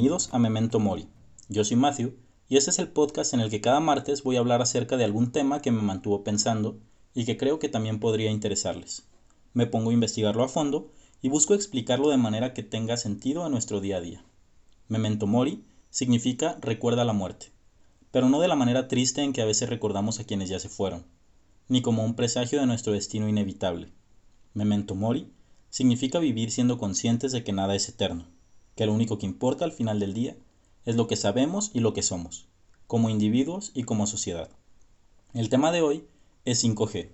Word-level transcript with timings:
Bienvenidos 0.00 0.32
a 0.32 0.38
Memento 0.38 0.78
Mori. 0.78 1.08
Yo 1.50 1.62
soy 1.62 1.76
Matthew 1.76 2.14
y 2.48 2.56
este 2.56 2.70
es 2.70 2.78
el 2.78 2.88
podcast 2.88 3.34
en 3.34 3.40
el 3.40 3.50
que 3.50 3.60
cada 3.60 3.80
martes 3.80 4.22
voy 4.22 4.36
a 4.36 4.38
hablar 4.38 4.62
acerca 4.62 4.96
de 4.96 5.04
algún 5.04 5.30
tema 5.30 5.60
que 5.60 5.72
me 5.72 5.82
mantuvo 5.82 6.24
pensando 6.24 6.78
y 7.12 7.26
que 7.26 7.36
creo 7.36 7.58
que 7.58 7.68
también 7.68 8.00
podría 8.00 8.30
interesarles. 8.30 9.06
Me 9.52 9.66
pongo 9.66 9.90
a 9.90 9.92
investigarlo 9.92 10.42
a 10.42 10.48
fondo 10.48 10.90
y 11.20 11.28
busco 11.28 11.52
explicarlo 11.52 12.08
de 12.08 12.16
manera 12.16 12.54
que 12.54 12.62
tenga 12.62 12.96
sentido 12.96 13.44
en 13.44 13.52
nuestro 13.52 13.82
día 13.82 13.98
a 13.98 14.00
día. 14.00 14.24
Memento 14.88 15.26
Mori 15.26 15.64
significa 15.90 16.56
recuerda 16.62 17.04
la 17.04 17.12
muerte, 17.12 17.52
pero 18.10 18.30
no 18.30 18.40
de 18.40 18.48
la 18.48 18.56
manera 18.56 18.88
triste 18.88 19.20
en 19.20 19.34
que 19.34 19.42
a 19.42 19.46
veces 19.46 19.68
recordamos 19.68 20.18
a 20.18 20.24
quienes 20.24 20.48
ya 20.48 20.58
se 20.60 20.70
fueron, 20.70 21.04
ni 21.68 21.82
como 21.82 22.06
un 22.06 22.14
presagio 22.14 22.58
de 22.58 22.66
nuestro 22.66 22.94
destino 22.94 23.28
inevitable. 23.28 23.92
Memento 24.54 24.94
Mori 24.94 25.30
significa 25.68 26.20
vivir 26.20 26.52
siendo 26.52 26.78
conscientes 26.78 27.32
de 27.32 27.44
que 27.44 27.52
nada 27.52 27.74
es 27.74 27.86
eterno, 27.90 28.28
que 28.80 28.86
lo 28.86 28.94
único 28.94 29.18
que 29.18 29.26
importa 29.26 29.66
al 29.66 29.72
final 29.72 30.00
del 30.00 30.14
día 30.14 30.38
es 30.86 30.96
lo 30.96 31.06
que 31.06 31.16
sabemos 31.16 31.70
y 31.74 31.80
lo 31.80 31.92
que 31.92 32.00
somos, 32.00 32.46
como 32.86 33.10
individuos 33.10 33.72
y 33.74 33.82
como 33.82 34.06
sociedad. 34.06 34.48
El 35.34 35.50
tema 35.50 35.70
de 35.70 35.82
hoy 35.82 36.06
es 36.46 36.64
5G. 36.64 37.10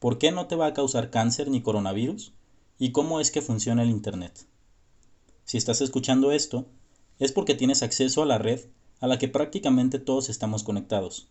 ¿Por 0.00 0.18
qué 0.18 0.32
no 0.32 0.48
te 0.48 0.56
va 0.56 0.66
a 0.66 0.74
causar 0.74 1.10
cáncer 1.10 1.50
ni 1.50 1.62
coronavirus? 1.62 2.32
¿Y 2.80 2.90
cómo 2.90 3.20
es 3.20 3.30
que 3.30 3.42
funciona 3.42 3.84
el 3.84 3.90
Internet? 3.90 4.44
Si 5.44 5.56
estás 5.56 5.82
escuchando 5.82 6.32
esto, 6.32 6.66
es 7.20 7.30
porque 7.30 7.54
tienes 7.54 7.84
acceso 7.84 8.24
a 8.24 8.26
la 8.26 8.38
red 8.38 8.62
a 8.98 9.06
la 9.06 9.20
que 9.20 9.28
prácticamente 9.28 10.00
todos 10.00 10.28
estamos 10.28 10.64
conectados. 10.64 11.28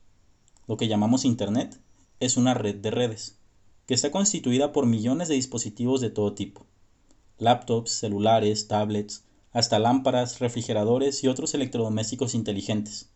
Lo 0.66 0.78
que 0.78 0.88
llamamos 0.88 1.26
Internet 1.26 1.78
es 2.22 2.38
una 2.38 2.54
red 2.54 2.76
de 2.76 2.92
redes 2.92 3.38
que 3.86 3.96
está 3.96 4.12
constituida 4.12 4.72
por 4.72 4.86
millones 4.86 5.28
de 5.28 5.36
dispositivos 5.36 6.00
de 6.00 6.10
todo 6.10 6.36
tipo. 6.36 6.66
Laptops, 7.38 7.92
celulares, 7.92 8.70
tablets, 8.70 9.26
hasta 9.58 9.80
lámparas, 9.80 10.40
refrigeradores 10.40 11.24
y 11.24 11.28
otros 11.28 11.54
electrodomésticos 11.54 12.36
inteligentes. 12.36 13.10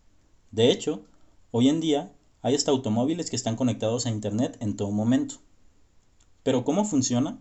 De 0.51 0.71
hecho, 0.71 1.03
hoy 1.51 1.69
en 1.69 1.81
día 1.81 2.11
hay 2.41 2.55
hasta 2.55 2.71
automóviles 2.71 3.29
que 3.29 3.35
están 3.35 3.55
conectados 3.55 4.05
a 4.05 4.09
Internet 4.09 4.57
en 4.59 4.75
todo 4.75 4.91
momento. 4.91 5.35
Pero 6.43 6.63
¿cómo 6.63 6.83
funciona? 6.83 7.39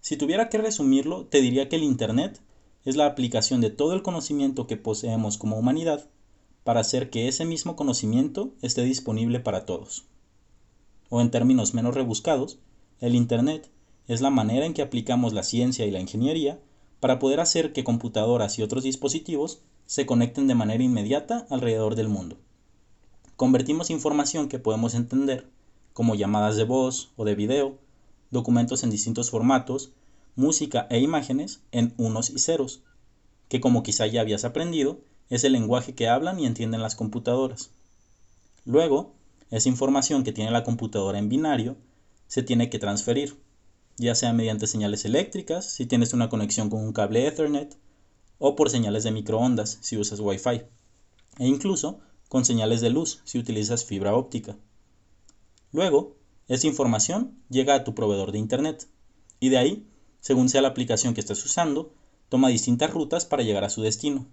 Si 0.00 0.16
tuviera 0.16 0.48
que 0.48 0.58
resumirlo, 0.58 1.26
te 1.26 1.40
diría 1.40 1.68
que 1.68 1.76
el 1.76 1.82
Internet 1.82 2.40
es 2.84 2.96
la 2.96 3.06
aplicación 3.06 3.60
de 3.60 3.70
todo 3.70 3.94
el 3.94 4.02
conocimiento 4.02 4.66
que 4.66 4.76
poseemos 4.76 5.36
como 5.36 5.58
humanidad 5.58 6.08
para 6.62 6.80
hacer 6.80 7.10
que 7.10 7.26
ese 7.26 7.44
mismo 7.44 7.74
conocimiento 7.74 8.54
esté 8.62 8.84
disponible 8.84 9.40
para 9.40 9.66
todos 9.66 10.06
o 11.10 11.20
en 11.20 11.30
términos 11.30 11.74
menos 11.74 11.94
rebuscados, 11.94 12.60
el 13.00 13.14
Internet 13.14 13.68
es 14.06 14.20
la 14.20 14.30
manera 14.30 14.64
en 14.64 14.74
que 14.74 14.82
aplicamos 14.82 15.32
la 15.32 15.42
ciencia 15.42 15.84
y 15.84 15.90
la 15.90 16.00
ingeniería 16.00 16.60
para 17.00 17.18
poder 17.18 17.40
hacer 17.40 17.72
que 17.72 17.84
computadoras 17.84 18.58
y 18.58 18.62
otros 18.62 18.84
dispositivos 18.84 19.62
se 19.86 20.06
conecten 20.06 20.46
de 20.46 20.54
manera 20.54 20.84
inmediata 20.84 21.46
alrededor 21.50 21.96
del 21.96 22.08
mundo. 22.08 22.36
Convertimos 23.36 23.90
información 23.90 24.48
que 24.48 24.58
podemos 24.58 24.94
entender, 24.94 25.48
como 25.94 26.14
llamadas 26.14 26.56
de 26.56 26.64
voz 26.64 27.10
o 27.16 27.24
de 27.24 27.34
video, 27.34 27.78
documentos 28.30 28.84
en 28.84 28.90
distintos 28.90 29.30
formatos, 29.30 29.92
música 30.36 30.86
e 30.90 31.00
imágenes 31.00 31.62
en 31.72 31.94
unos 31.96 32.30
y 32.30 32.38
ceros, 32.38 32.82
que 33.48 33.60
como 33.60 33.82
quizá 33.82 34.06
ya 34.06 34.20
habías 34.20 34.44
aprendido, 34.44 35.00
es 35.30 35.42
el 35.44 35.52
lenguaje 35.52 35.94
que 35.94 36.08
hablan 36.08 36.38
y 36.38 36.46
entienden 36.46 36.82
las 36.82 36.94
computadoras. 36.94 37.70
Luego, 38.64 39.14
esa 39.50 39.68
información 39.68 40.22
que 40.22 40.32
tiene 40.32 40.50
la 40.50 40.62
computadora 40.62 41.18
en 41.18 41.28
binario 41.28 41.76
se 42.28 42.42
tiene 42.42 42.70
que 42.70 42.78
transferir, 42.78 43.36
ya 43.96 44.14
sea 44.14 44.32
mediante 44.32 44.66
señales 44.66 45.04
eléctricas, 45.04 45.70
si 45.70 45.86
tienes 45.86 46.12
una 46.12 46.28
conexión 46.28 46.70
con 46.70 46.80
un 46.80 46.92
cable 46.92 47.26
Ethernet, 47.26 47.76
o 48.38 48.56
por 48.56 48.70
señales 48.70 49.04
de 49.04 49.10
microondas, 49.10 49.78
si 49.80 49.96
usas 49.96 50.20
Wi-Fi, 50.20 50.62
e 51.38 51.46
incluso 51.46 52.00
con 52.28 52.44
señales 52.44 52.80
de 52.80 52.90
luz, 52.90 53.20
si 53.24 53.38
utilizas 53.38 53.84
fibra 53.84 54.14
óptica. 54.14 54.56
Luego, 55.72 56.16
esa 56.48 56.66
información 56.66 57.38
llega 57.48 57.74
a 57.74 57.84
tu 57.84 57.94
proveedor 57.94 58.32
de 58.32 58.38
Internet, 58.38 58.88
y 59.38 59.50
de 59.50 59.58
ahí, 59.58 59.86
según 60.20 60.48
sea 60.48 60.62
la 60.62 60.68
aplicación 60.68 61.14
que 61.14 61.20
estés 61.20 61.44
usando, 61.44 61.92
toma 62.28 62.48
distintas 62.48 62.90
rutas 62.92 63.24
para 63.24 63.42
llegar 63.42 63.64
a 63.64 63.70
su 63.70 63.82
destino. 63.82 64.26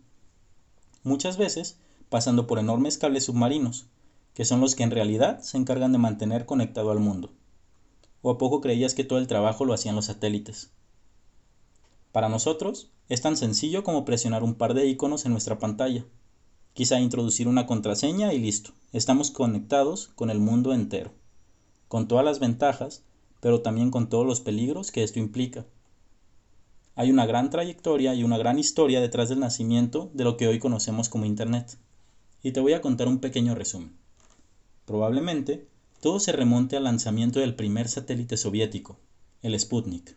Muchas 1.04 1.38
veces 1.38 1.78
pasando 2.10 2.48
por 2.48 2.60
enormes 2.60 2.98
cables 2.98 3.26
submarinos, 3.26 3.88
que 4.34 4.46
son 4.46 4.62
los 4.62 4.76
que 4.76 4.84
en 4.84 4.92
realidad 4.92 5.42
se 5.42 5.58
encargan 5.58 5.92
de 5.92 5.98
mantener 5.98 6.46
conectado 6.46 6.92
al 6.92 7.00
mundo. 7.00 7.32
¿O 8.28 8.32
a 8.32 8.38
poco 8.38 8.60
creías 8.60 8.94
que 8.94 9.06
todo 9.06 9.20
el 9.20 9.28
trabajo 9.28 9.64
lo 9.64 9.74
hacían 9.74 9.96
los 9.96 10.08
satélites? 10.08 10.70
Para 12.12 12.28
nosotros 12.28 12.90
es 13.08 13.22
tan 13.22 13.38
sencillo 13.38 13.86
como 13.86 14.04
presionar 14.04 14.44
un 14.44 14.56
par 14.56 14.74
de 14.74 14.86
iconos 14.86 15.26
en 15.26 15.32
nuestra 15.32 15.60
pantalla, 15.60 16.04
quizá 16.74 17.00
introducir 17.00 17.48
una 17.48 17.66
contraseña 17.66 18.34
y 18.34 18.40
listo, 18.40 18.72
estamos 18.92 19.32
conectados 19.32 20.10
con 20.10 20.30
el 20.30 20.40
mundo 20.40 20.74
entero, 20.74 21.14
con 21.88 22.10
todas 22.10 22.26
las 22.26 22.40
ventajas, 22.40 23.02
pero 23.40 23.62
también 23.62 23.92
con 23.92 24.10
todos 24.10 24.26
los 24.26 24.42
peligros 24.42 24.92
que 24.92 25.04
esto 25.04 25.20
implica. 25.20 25.66
Hay 26.96 27.12
una 27.12 27.26
gran 27.26 27.50
trayectoria 27.50 28.14
y 28.14 28.26
una 28.26 28.38
gran 28.38 28.60
historia 28.60 29.00
detrás 29.00 29.30
del 29.30 29.40
nacimiento 29.40 30.12
de 30.14 30.26
lo 30.26 30.36
que 30.36 30.50
hoy 30.50 30.60
conocemos 30.60 31.08
como 31.08 31.24
Internet, 31.24 31.78
y 32.44 32.52
te 32.52 32.60
voy 32.60 32.74
a 32.74 32.82
contar 32.82 33.08
un 33.08 33.20
pequeño 33.20 33.56
resumen. 33.56 33.96
Probablemente, 34.84 35.66
todo 36.00 36.20
se 36.20 36.32
remonte 36.32 36.78
al 36.78 36.84
lanzamiento 36.84 37.40
del 37.40 37.56
primer 37.56 37.88
satélite 37.88 38.38
soviético, 38.38 39.00
el 39.42 39.60
Sputnik. 39.60 40.16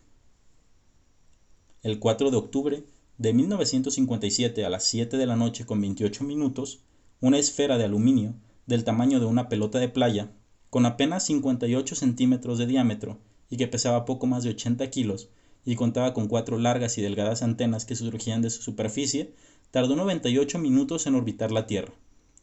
El 1.83 1.99
4 1.99 2.31
de 2.31 2.37
octubre 2.37 2.85
de 3.17 3.33
1957 3.33 4.65
a 4.67 4.71
las 4.71 4.85
7 4.85 5.17
de 5.17 5.27
la 5.27 5.37
noche 5.37 5.65
con 5.65 5.81
28 5.81 6.25
minutos, 6.25 6.81
una 7.21 7.39
esfera 7.39 7.79
de 7.79 7.85
aluminio 7.85 8.35
del 8.67 8.85
tamaño 8.85 9.21
de 9.21 9.27
una 9.27 9.49
pelota 9.49 9.79
de 9.79 9.89
playa, 9.89 10.33
con 10.69 10.85
apenas 10.85 11.25
58 11.25 11.95
centímetros 11.95 12.59
de 12.59 12.67
diámetro 12.67 13.19
y 13.49 13.57
que 13.57 13.67
pesaba 13.67 14.05
poco 14.05 14.27
más 14.27 14.45
de 14.45 14.51
80 14.51 14.89
kilos 14.91 15.31
y 15.65 15.77
contaba 15.77 16.13
con 16.13 16.29
cuatro 16.29 16.59
largas 16.59 16.99
y 16.99 17.03
delgadas 17.03 17.43
antenas 17.43 17.87
que 17.87 17.97
surgían 17.97 18.43
de 18.43 18.51
su 18.51 18.63
superficie, 18.63 19.35
tardó 19.71 19.97
98 19.97 20.59
minutos 20.59 21.07
en 21.07 21.15
orbitar 21.15 21.53
la 21.53 21.67
Tierra 21.67 21.95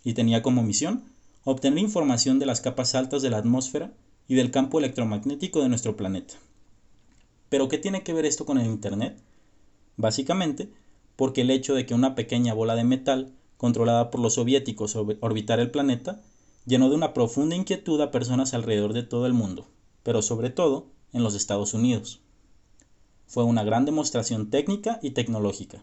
y 0.04 0.14
tenía 0.14 0.42
como 0.42 0.64
misión 0.64 1.04
obtener 1.50 1.80
información 1.80 2.40
de 2.40 2.46
las 2.46 2.60
capas 2.60 2.94
altas 2.94 3.22
de 3.22 3.30
la 3.30 3.38
atmósfera 3.38 3.94
y 4.28 4.36
del 4.36 4.52
campo 4.52 4.80
electromagnético 4.80 5.62
de 5.62 5.70
nuestro 5.70 5.96
planeta. 5.96 6.34
¿Pero 7.48 7.70
qué 7.70 7.78
tiene 7.78 8.04
que 8.04 8.12
ver 8.12 8.26
esto 8.26 8.46
con 8.46 8.58
el 8.58 8.66
Internet? 8.66 9.18
Básicamente, 9.96 10.70
porque 11.16 11.42
el 11.42 11.50
hecho 11.50 11.74
de 11.74 11.86
que 11.86 11.94
una 11.94 12.16
pequeña 12.16 12.54
bola 12.54 12.76
de 12.76 12.84
metal, 12.84 13.32
controlada 13.56 14.12
por 14.12 14.20
los 14.20 14.34
soviéticos, 14.34 14.98
orbitara 14.98 15.62
el 15.62 15.72
planeta, 15.72 16.22
llenó 16.66 16.90
de 16.90 16.98
una 16.98 17.14
profunda 17.14 17.56
inquietud 17.56 18.02
a 18.02 18.12
personas 18.12 18.54
alrededor 18.54 18.92
de 18.92 19.04
todo 19.04 19.26
el 19.26 19.34
mundo, 19.34 19.68
pero 20.04 20.22
sobre 20.22 20.50
todo 20.50 20.88
en 21.14 21.24
los 21.24 21.34
Estados 21.34 21.74
Unidos. 21.74 22.20
Fue 23.26 23.46
una 23.46 23.64
gran 23.64 23.86
demostración 23.86 24.50
técnica 24.50 25.00
y 25.02 25.12
tecnológica. 25.12 25.82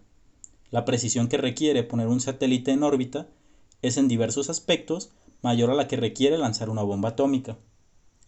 La 0.71 0.85
precisión 0.85 1.29
que 1.29 1.39
requiere 1.39 1.85
poner 1.85 2.09
un 2.09 2.21
satélite 2.21 2.71
en 2.73 2.83
órbita 2.83 3.29
es 3.81 3.97
en 3.97 4.09
diversos 4.09 4.51
aspectos 4.51 5.11
mayor 5.45 5.71
a 5.71 5.75
la 5.75 5.87
que 5.87 5.99
requiere 5.99 6.39
lanzar 6.39 6.71
una 6.71 6.83
bomba 6.83 7.11
atómica. 7.11 7.59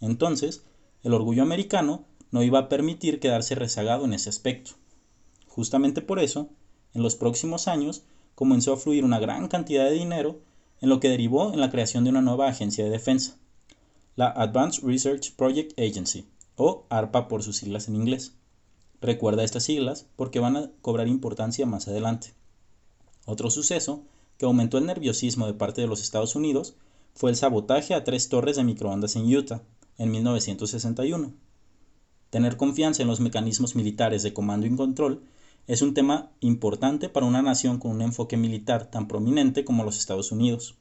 Entonces, 0.00 0.65
el 1.03 1.15
orgullo 1.15 1.43
americano 1.43 2.04
no 2.31 2.43
iba 2.43 2.59
a 2.59 2.69
permitir 2.69 3.21
quedarse 3.21 3.54
rezagado 3.54 4.04
en 4.04 4.12
ese 4.12 4.28
aspecto. 4.28 4.72
Justamente 5.49 6.03
por 6.03 6.19
eso, 6.19 6.51
en 6.92 7.03
los 7.03 7.16
próximos 7.16 7.68
años 7.68 8.03
comenzó 8.34 8.74
a 8.74 8.77
fluir 8.77 9.03
una 9.03 9.18
gran 9.18 9.48
cantidad 9.48 9.86
de 9.86 9.92
dinero 9.92 10.41
en 10.83 10.91
lo 10.91 11.01
que 11.01 11.09
derivó 11.09 11.54
en 11.54 11.60
la 11.60 11.71
creación 11.71 12.04
de 12.04 12.10
una 12.10 12.21
nueva 12.21 12.48
agencia 12.48 12.84
de 12.84 12.91
defensa, 12.91 13.39
la 14.15 14.28
Advanced 14.28 14.84
Research 14.84 15.34
Project 15.36 15.72
Agency, 15.80 16.27
o 16.57 16.84
ARPA 16.91 17.28
por 17.28 17.42
sus 17.42 17.57
siglas 17.57 17.89
en 17.89 17.97
inglés. 17.97 18.34
Recuerda 19.01 19.42
estas 19.42 19.62
siglas 19.62 20.07
porque 20.16 20.39
van 20.39 20.57
a 20.59 20.71
cobrar 20.83 21.09
importancia 21.09 21.65
más 21.65 21.89
adelante. 21.89 22.34
Otro 23.24 23.48
suceso 23.48 24.03
que 24.36 24.45
aumentó 24.45 24.77
el 24.77 24.84
nerviosismo 24.84 25.47
de 25.47 25.54
parte 25.54 25.80
de 25.80 25.86
los 25.86 26.03
Estados 26.03 26.36
Unidos 26.36 26.77
fue 27.16 27.30
el 27.30 27.36
sabotaje 27.36 27.95
a 27.95 28.04
tres 28.04 28.28
torres 28.28 28.57
de 28.57 28.65
microondas 28.65 29.16
en 29.16 29.34
Utah, 29.34 29.63
en 29.97 30.10
1961. 30.10 31.33
Tener 32.28 32.59
confianza 32.59 33.01
en 33.01 33.09
los 33.09 33.21
mecanismos 33.21 33.74
militares 33.74 34.22
de 34.22 34.34
comando 34.34 34.66
y 34.66 34.77
control 34.77 35.22
es 35.66 35.80
un 35.80 35.95
tema 35.95 36.30
importante 36.41 37.09
para 37.09 37.24
una 37.24 37.41
nación 37.41 37.78
con 37.78 37.92
un 37.92 38.03
enfoque 38.03 38.36
militar 38.36 38.91
tan 38.91 39.09
prominente 39.09 39.65
como 39.65 39.83
los 39.83 39.98
Estados 39.98 40.30
Unidos. 40.30 40.77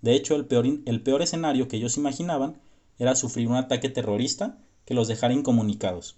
De 0.00 0.14
hecho, 0.14 0.36
el 0.36 0.46
peor, 0.46 0.66
el 0.86 1.02
peor 1.02 1.20
escenario 1.20 1.68
que 1.68 1.76
ellos 1.76 1.98
imaginaban 1.98 2.56
era 2.98 3.14
sufrir 3.14 3.46
un 3.46 3.56
ataque 3.56 3.90
terrorista 3.90 4.58
que 4.86 4.94
los 4.94 5.06
dejara 5.06 5.34
incomunicados. 5.34 6.16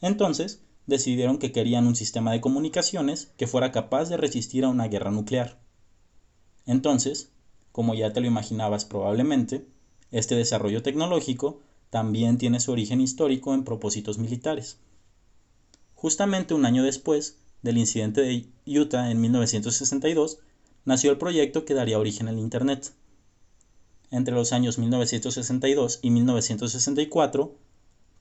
Entonces, 0.00 0.60
decidieron 0.88 1.38
que 1.38 1.52
querían 1.52 1.86
un 1.86 1.94
sistema 1.94 2.32
de 2.32 2.40
comunicaciones 2.40 3.32
que 3.36 3.46
fuera 3.46 3.70
capaz 3.70 4.08
de 4.08 4.16
resistir 4.16 4.64
a 4.64 4.68
una 4.68 4.88
guerra 4.88 5.12
nuclear. 5.12 5.60
Entonces, 6.66 7.31
como 7.72 7.94
ya 7.94 8.12
te 8.12 8.20
lo 8.20 8.26
imaginabas 8.26 8.84
probablemente, 8.84 9.66
este 10.10 10.34
desarrollo 10.34 10.82
tecnológico 10.82 11.60
también 11.90 12.38
tiene 12.38 12.60
su 12.60 12.72
origen 12.72 13.00
histórico 13.00 13.54
en 13.54 13.64
propósitos 13.64 14.18
militares. 14.18 14.78
Justamente 15.94 16.54
un 16.54 16.66
año 16.66 16.84
después 16.84 17.38
del 17.62 17.78
incidente 17.78 18.20
de 18.20 18.46
Utah 18.66 19.10
en 19.10 19.20
1962, 19.20 20.38
nació 20.84 21.10
el 21.10 21.18
proyecto 21.18 21.64
que 21.64 21.74
daría 21.74 21.98
origen 21.98 22.28
al 22.28 22.38
Internet. 22.38 22.92
Entre 24.10 24.34
los 24.34 24.52
años 24.52 24.78
1962 24.78 26.00
y 26.02 26.10
1964, 26.10 27.54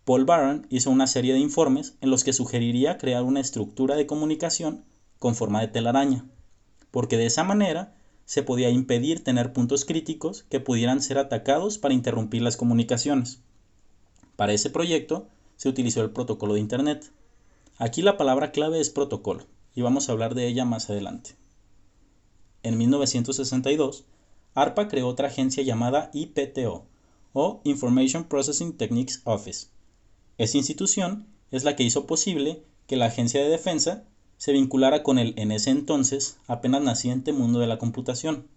Paul 0.05 0.25
Barron 0.25 0.67
hizo 0.69 0.89
una 0.89 1.07
serie 1.07 1.33
de 1.33 1.39
informes 1.39 1.95
en 2.01 2.09
los 2.09 2.23
que 2.23 2.33
sugeriría 2.33 2.97
crear 2.97 3.23
una 3.23 3.39
estructura 3.39 3.95
de 3.95 4.05
comunicación 4.05 4.85
con 5.19 5.35
forma 5.35 5.61
de 5.61 5.67
telaraña, 5.67 6.25
porque 6.91 7.17
de 7.17 7.25
esa 7.25 7.43
manera 7.43 7.95
se 8.31 8.43
podía 8.43 8.69
impedir 8.69 9.25
tener 9.25 9.51
puntos 9.51 9.83
críticos 9.83 10.43
que 10.43 10.61
pudieran 10.61 11.01
ser 11.01 11.17
atacados 11.17 11.77
para 11.77 11.93
interrumpir 11.93 12.41
las 12.41 12.55
comunicaciones. 12.55 13.41
Para 14.37 14.53
ese 14.53 14.69
proyecto 14.69 15.27
se 15.57 15.67
utilizó 15.67 16.01
el 16.01 16.11
protocolo 16.11 16.53
de 16.53 16.61
Internet. 16.61 17.11
Aquí 17.77 18.01
la 18.01 18.15
palabra 18.15 18.53
clave 18.53 18.79
es 18.79 18.89
protocolo, 18.89 19.43
y 19.75 19.81
vamos 19.81 20.07
a 20.07 20.13
hablar 20.13 20.33
de 20.33 20.47
ella 20.47 20.63
más 20.63 20.89
adelante. 20.89 21.31
En 22.63 22.77
1962, 22.77 24.05
ARPA 24.53 24.87
creó 24.87 25.09
otra 25.09 25.27
agencia 25.27 25.61
llamada 25.61 26.09
IPTO, 26.13 26.85
o 27.33 27.59
Information 27.65 28.23
Processing 28.23 28.77
Techniques 28.77 29.19
Office. 29.25 29.67
Esa 30.37 30.55
institución 30.55 31.27
es 31.51 31.65
la 31.65 31.75
que 31.75 31.83
hizo 31.83 32.07
posible 32.07 32.63
que 32.87 32.95
la 32.95 33.07
Agencia 33.07 33.43
de 33.43 33.49
Defensa 33.49 34.05
se 34.41 34.53
vinculara 34.53 35.03
con 35.03 35.19
el 35.19 35.35
en 35.37 35.51
ese 35.51 35.69
entonces 35.69 36.39
apenas 36.47 36.81
naciente 36.81 37.31
mundo 37.31 37.59
de 37.59 37.67
la 37.67 37.77
computación. 37.77 38.47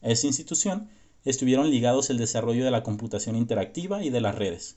A 0.00 0.10
esa 0.10 0.28
institución 0.28 0.88
estuvieron 1.24 1.70
ligados 1.70 2.08
el 2.08 2.18
desarrollo 2.18 2.64
de 2.64 2.70
la 2.70 2.84
computación 2.84 3.34
interactiva 3.34 4.04
y 4.04 4.10
de 4.10 4.20
las 4.20 4.36
redes. 4.36 4.76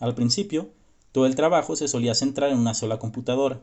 Al 0.00 0.16
principio, 0.16 0.70
todo 1.12 1.24
el 1.24 1.36
trabajo 1.36 1.76
se 1.76 1.86
solía 1.86 2.16
centrar 2.16 2.50
en 2.50 2.58
una 2.58 2.74
sola 2.74 2.98
computadora. 2.98 3.60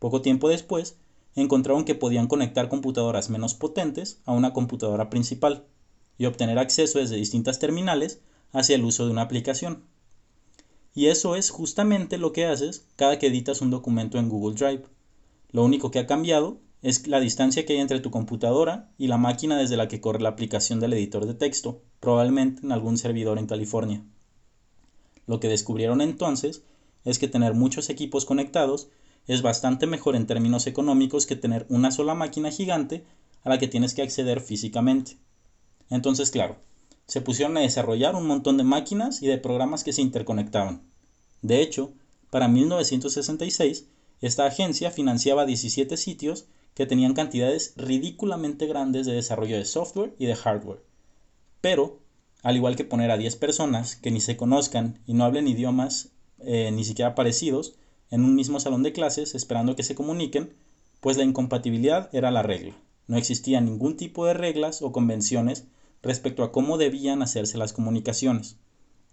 Poco 0.00 0.20
tiempo 0.20 0.48
después, 0.48 0.96
encontraron 1.36 1.84
que 1.84 1.94
podían 1.94 2.26
conectar 2.26 2.68
computadoras 2.68 3.30
menos 3.30 3.54
potentes 3.54 4.18
a 4.24 4.32
una 4.32 4.52
computadora 4.52 5.10
principal 5.10 5.64
y 6.18 6.26
obtener 6.26 6.58
acceso 6.58 6.98
desde 6.98 7.14
distintas 7.14 7.60
terminales 7.60 8.18
hacia 8.50 8.74
el 8.74 8.84
uso 8.84 9.04
de 9.04 9.12
una 9.12 9.22
aplicación. 9.22 9.84
Y 10.92 11.06
eso 11.06 11.36
es 11.36 11.50
justamente 11.50 12.18
lo 12.18 12.32
que 12.32 12.46
haces 12.46 12.84
cada 12.96 13.20
que 13.20 13.28
editas 13.28 13.60
un 13.60 13.70
documento 13.70 14.18
en 14.18 14.28
Google 14.28 14.56
Drive. 14.56 14.95
Lo 15.56 15.64
único 15.64 15.90
que 15.90 15.98
ha 15.98 16.06
cambiado 16.06 16.60
es 16.82 17.06
la 17.06 17.18
distancia 17.18 17.64
que 17.64 17.72
hay 17.72 17.78
entre 17.78 18.00
tu 18.00 18.10
computadora 18.10 18.90
y 18.98 19.06
la 19.06 19.16
máquina 19.16 19.56
desde 19.56 19.78
la 19.78 19.88
que 19.88 20.02
corre 20.02 20.20
la 20.20 20.28
aplicación 20.28 20.80
del 20.80 20.92
editor 20.92 21.24
de 21.24 21.32
texto, 21.32 21.80
probablemente 21.98 22.60
en 22.62 22.72
algún 22.72 22.98
servidor 22.98 23.38
en 23.38 23.46
California. 23.46 24.04
Lo 25.26 25.40
que 25.40 25.48
descubrieron 25.48 26.02
entonces 26.02 26.62
es 27.06 27.18
que 27.18 27.26
tener 27.26 27.54
muchos 27.54 27.88
equipos 27.88 28.26
conectados 28.26 28.88
es 29.26 29.40
bastante 29.40 29.86
mejor 29.86 30.14
en 30.14 30.26
términos 30.26 30.66
económicos 30.66 31.24
que 31.24 31.36
tener 31.36 31.64
una 31.70 31.90
sola 31.90 32.12
máquina 32.12 32.50
gigante 32.50 33.06
a 33.42 33.48
la 33.48 33.58
que 33.58 33.66
tienes 33.66 33.94
que 33.94 34.02
acceder 34.02 34.42
físicamente. 34.42 35.16
Entonces, 35.88 36.30
claro, 36.30 36.58
se 37.06 37.22
pusieron 37.22 37.56
a 37.56 37.60
desarrollar 37.60 38.14
un 38.14 38.26
montón 38.26 38.58
de 38.58 38.64
máquinas 38.64 39.22
y 39.22 39.26
de 39.26 39.38
programas 39.38 39.84
que 39.84 39.94
se 39.94 40.02
interconectaban. 40.02 40.82
De 41.40 41.62
hecho, 41.62 41.94
para 42.28 42.46
1966 42.46 43.86
esta 44.20 44.46
agencia 44.46 44.90
financiaba 44.90 45.46
17 45.46 45.96
sitios 45.96 46.46
que 46.74 46.86
tenían 46.86 47.14
cantidades 47.14 47.72
ridículamente 47.76 48.66
grandes 48.66 49.06
de 49.06 49.14
desarrollo 49.14 49.56
de 49.56 49.64
software 49.64 50.14
y 50.18 50.26
de 50.26 50.36
hardware. 50.36 50.82
Pero, 51.60 52.00
al 52.42 52.56
igual 52.56 52.76
que 52.76 52.84
poner 52.84 53.10
a 53.10 53.16
10 53.16 53.36
personas 53.36 53.96
que 53.96 54.10
ni 54.10 54.20
se 54.20 54.36
conozcan 54.36 55.00
y 55.06 55.14
no 55.14 55.24
hablen 55.24 55.48
idiomas 55.48 56.10
eh, 56.38 56.70
ni 56.70 56.84
siquiera 56.84 57.14
parecidos 57.14 57.74
en 58.10 58.24
un 58.24 58.34
mismo 58.34 58.60
salón 58.60 58.82
de 58.82 58.92
clases 58.92 59.34
esperando 59.34 59.74
que 59.74 59.82
se 59.82 59.94
comuniquen, 59.94 60.54
pues 61.00 61.16
la 61.16 61.24
incompatibilidad 61.24 62.08
era 62.14 62.30
la 62.30 62.42
regla. 62.42 62.76
No 63.06 63.16
existía 63.16 63.60
ningún 63.60 63.96
tipo 63.96 64.26
de 64.26 64.34
reglas 64.34 64.82
o 64.82 64.92
convenciones 64.92 65.64
respecto 66.02 66.44
a 66.44 66.52
cómo 66.52 66.78
debían 66.78 67.22
hacerse 67.22 67.58
las 67.58 67.72
comunicaciones. 67.72 68.56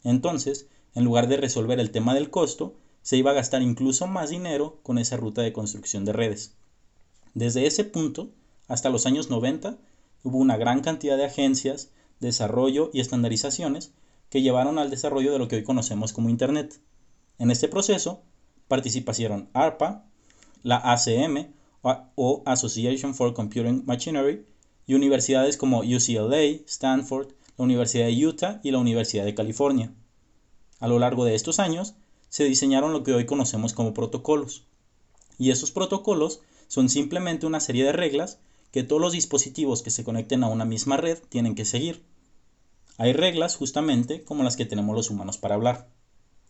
Entonces, 0.03 0.67
en 0.95 1.05
lugar 1.05 1.27
de 1.27 1.37
resolver 1.37 1.79
el 1.79 1.91
tema 1.91 2.13
del 2.13 2.29
costo, 2.29 2.75
se 3.03 3.17
iba 3.17 3.31
a 3.31 3.35
gastar 3.35 3.61
incluso 3.61 4.07
más 4.07 4.31
dinero 4.31 4.79
con 4.81 4.97
esa 4.97 5.17
ruta 5.17 5.43
de 5.43 5.53
construcción 5.53 6.05
de 6.05 6.13
redes. 6.13 6.55
Desde 7.35 7.67
ese 7.67 7.83
punto, 7.83 8.31
hasta 8.67 8.89
los 8.89 9.05
años 9.05 9.29
90, 9.29 9.77
hubo 10.23 10.37
una 10.37 10.57
gran 10.57 10.81
cantidad 10.81 11.17
de 11.17 11.25
agencias, 11.25 11.91
desarrollo 12.19 12.89
y 12.93 13.01
estandarizaciones 13.01 13.91
que 14.29 14.41
llevaron 14.41 14.79
al 14.79 14.89
desarrollo 14.89 15.31
de 15.31 15.39
lo 15.39 15.47
que 15.47 15.57
hoy 15.57 15.63
conocemos 15.63 16.13
como 16.13 16.29
Internet. 16.29 16.79
En 17.37 17.51
este 17.51 17.67
proceso 17.67 18.21
participaron 18.67 19.49
ARPA, 19.53 20.05
la 20.63 20.77
ACM 20.77 21.53
o 21.83 22.41
Association 22.45 23.13
for 23.13 23.33
Computing 23.33 23.83
Machinery 23.85 24.45
y 24.87 24.93
universidades 24.93 25.57
como 25.57 25.79
UCLA, 25.79 26.63
Stanford, 26.65 27.33
la 27.57 27.65
Universidad 27.65 28.07
de 28.07 28.25
Utah 28.25 28.61
y 28.63 28.71
la 28.71 28.79
Universidad 28.79 29.25
de 29.25 29.35
California. 29.35 29.91
A 30.79 30.87
lo 30.87 30.99
largo 30.99 31.25
de 31.25 31.35
estos 31.35 31.59
años, 31.59 31.95
se 32.33 32.45
diseñaron 32.45 32.93
lo 32.93 33.03
que 33.03 33.13
hoy 33.13 33.27
conocemos 33.27 33.73
como 33.73 33.93
protocolos. 33.93 34.65
Y 35.37 35.51
esos 35.51 35.69
protocolos 35.69 36.39
son 36.67 36.89
simplemente 36.89 37.45
una 37.45 37.59
serie 37.59 37.83
de 37.83 37.91
reglas 37.91 38.39
que 38.71 38.81
todos 38.81 38.99
los 38.99 39.13
dispositivos 39.13 39.83
que 39.83 39.91
se 39.91 40.03
conecten 40.03 40.43
a 40.43 40.49
una 40.49 40.65
misma 40.65 40.97
red 40.97 41.19
tienen 41.29 41.53
que 41.53 41.63
seguir. 41.63 42.03
Hay 42.97 43.13
reglas 43.13 43.55
justamente 43.55 44.23
como 44.23 44.41
las 44.41 44.57
que 44.57 44.65
tenemos 44.65 44.95
los 44.95 45.11
humanos 45.11 45.37
para 45.37 45.53
hablar. 45.53 45.87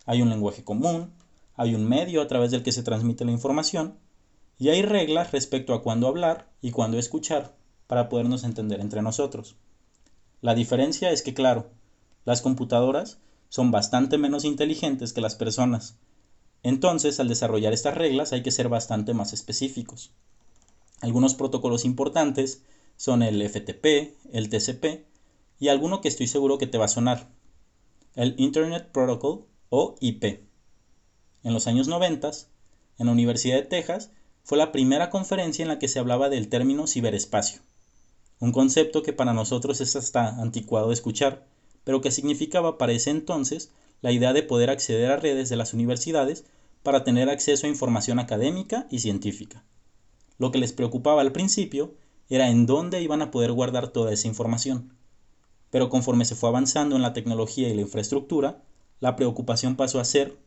Hay 0.06 0.22
un 0.22 0.30
lenguaje 0.30 0.64
común, 0.64 1.12
hay 1.58 1.76
un 1.76 1.86
medio 1.86 2.22
a 2.22 2.30
través 2.30 2.52
del 2.52 2.64
que 2.64 2.72
se 2.72 2.84
transmite 2.84 3.26
la 3.26 3.34
información, 3.34 3.98
y 4.58 4.70
hay 4.70 4.84
reglas 4.84 5.34
respecto 5.34 5.74
a 5.74 5.84
cuándo 5.84 6.08
hablar 6.08 6.50
y 6.62 6.72
cuándo 6.72 6.98
escuchar 6.98 7.58
para 7.88 8.08
podernos 8.08 8.46
entender 8.46 8.80
entre 8.80 9.02
nosotros. 9.02 9.58
La 10.40 10.56
diferencia 10.56 11.12
es 11.12 11.24
que, 11.24 11.34
claro, 11.34 11.72
las 12.24 12.42
computadoras 12.42 13.20
son 13.54 13.70
bastante 13.70 14.18
menos 14.18 14.46
inteligentes 14.46 15.14
que 15.14 15.22
las 15.22 15.36
personas. 15.36 15.96
Entonces, 16.64 17.20
al 17.20 17.28
desarrollar 17.28 17.72
estas 17.72 17.94
reglas 17.94 18.34
hay 18.34 18.42
que 18.42 18.50
ser 18.50 18.68
bastante 18.68 19.14
más 19.14 19.32
específicos. 19.32 20.10
Algunos 21.02 21.36
protocolos 21.36 21.86
importantes 21.86 22.64
son 22.98 23.22
el 23.22 23.48
FTP, 23.48 24.16
el 24.32 24.50
TCP 24.50 25.06
y 25.60 25.68
alguno 25.68 26.02
que 26.02 26.08
estoy 26.08 26.26
seguro 26.26 26.58
que 26.58 26.66
te 26.66 26.80
va 26.80 26.86
a 26.86 26.88
sonar, 26.88 27.30
el 28.16 28.34
Internet 28.40 28.90
Protocol 28.92 29.46
o 29.70 29.98
IP. 30.00 30.24
En 31.44 31.54
los 31.54 31.68
años 31.68 31.88
90, 31.88 32.32
en 32.98 33.06
la 33.06 33.12
Universidad 33.12 33.58
de 33.58 33.68
Texas, 33.68 34.10
fue 34.44 34.58
la 34.58 34.72
primera 34.72 35.12
conferencia 35.12 35.62
en 35.62 35.70
la 35.70 35.78
que 35.78 35.90
se 35.90 36.00
hablaba 36.00 36.30
del 36.30 36.50
término 36.50 36.88
ciberespacio, 36.88 37.62
un 38.40 38.52
concepto 38.52 39.04
que 39.04 39.14
para 39.14 39.34
nosotros 39.34 39.80
es 39.80 39.96
hasta 39.96 40.42
anticuado 40.42 40.88
de 40.88 40.96
escuchar, 40.96 41.53
pero 41.84 42.02
que 42.02 42.12
significaba 42.12 42.78
para 42.78 42.94
ese 42.94 43.10
entonces 43.10 43.72
la 44.02 44.12
idea 44.12 44.34
de 44.34 44.44
poder 44.44 44.70
acceder 44.70 45.12
a 45.12 45.18
redes 45.18 45.50
de 45.50 45.56
las 45.56 45.74
universidades 45.74 46.46
para 46.84 47.04
tener 47.04 47.30
acceso 47.30 47.66
a 47.66 47.70
información 47.70 48.20
académica 48.20 48.88
y 48.90 49.00
científica. 49.00 49.64
Lo 50.38 50.52
que 50.52 50.60
les 50.60 50.74
preocupaba 50.74 51.22
al 51.22 51.32
principio 51.32 51.94
era 52.30 52.50
en 52.50 52.66
dónde 52.66 53.02
iban 53.02 53.22
a 53.22 53.32
poder 53.32 53.52
guardar 53.52 53.90
toda 53.90 54.12
esa 54.12 54.28
información. 54.28 54.94
Pero 55.70 55.90
conforme 55.90 56.26
se 56.26 56.36
fue 56.36 56.50
avanzando 56.50 56.96
en 56.96 57.02
la 57.02 57.14
tecnología 57.14 57.70
y 57.70 57.74
la 57.74 57.82
infraestructura, 57.82 58.62
la 59.00 59.16
preocupación 59.16 59.76
pasó 59.76 60.00
a 60.00 60.06
ser 60.06 60.38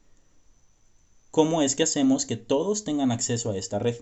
cómo 1.31 1.63
es 1.63 1.77
que 1.77 1.83
hacemos 1.83 2.27
que 2.27 2.37
todos 2.37 2.85
tengan 2.85 3.11
acceso 3.11 3.51
a 3.51 3.57
esta 3.57 3.79
red. 3.79 3.97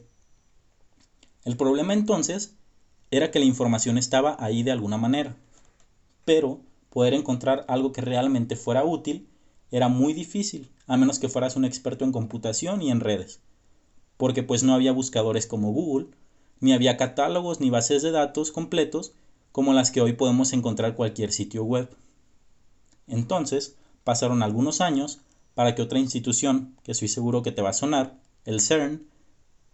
El 1.44 1.56
problema 1.56 1.92
entonces 1.92 2.54
era 3.10 3.30
que 3.30 3.38
la 3.38 3.44
información 3.44 3.98
estaba 3.98 4.36
ahí 4.38 4.62
de 4.62 4.72
alguna 4.72 4.98
manera, 4.98 5.36
pero 6.24 6.60
poder 6.94 7.12
encontrar 7.12 7.64
algo 7.68 7.90
que 7.92 8.00
realmente 8.00 8.54
fuera 8.54 8.84
útil 8.84 9.28
era 9.72 9.88
muy 9.88 10.12
difícil, 10.12 10.70
a 10.86 10.96
menos 10.96 11.18
que 11.18 11.28
fueras 11.28 11.56
un 11.56 11.64
experto 11.64 12.04
en 12.04 12.12
computación 12.12 12.82
y 12.82 12.92
en 12.92 13.00
redes, 13.00 13.40
porque 14.16 14.44
pues 14.44 14.62
no 14.62 14.74
había 14.74 14.92
buscadores 14.92 15.48
como 15.48 15.72
Google, 15.72 16.06
ni 16.60 16.72
había 16.72 16.96
catálogos 16.96 17.60
ni 17.60 17.68
bases 17.68 18.02
de 18.02 18.12
datos 18.12 18.52
completos 18.52 19.12
como 19.50 19.72
las 19.72 19.90
que 19.90 20.00
hoy 20.00 20.12
podemos 20.12 20.52
encontrar 20.52 20.94
cualquier 20.94 21.32
sitio 21.32 21.64
web. 21.64 21.90
Entonces, 23.08 23.76
pasaron 24.04 24.44
algunos 24.44 24.80
años 24.80 25.18
para 25.54 25.74
que 25.74 25.82
otra 25.82 25.98
institución, 25.98 26.76
que 26.84 26.92
estoy 26.92 27.08
seguro 27.08 27.42
que 27.42 27.50
te 27.50 27.60
va 27.60 27.70
a 27.70 27.74
sonar, 27.74 28.20
el 28.44 28.60
CERN, 28.60 29.04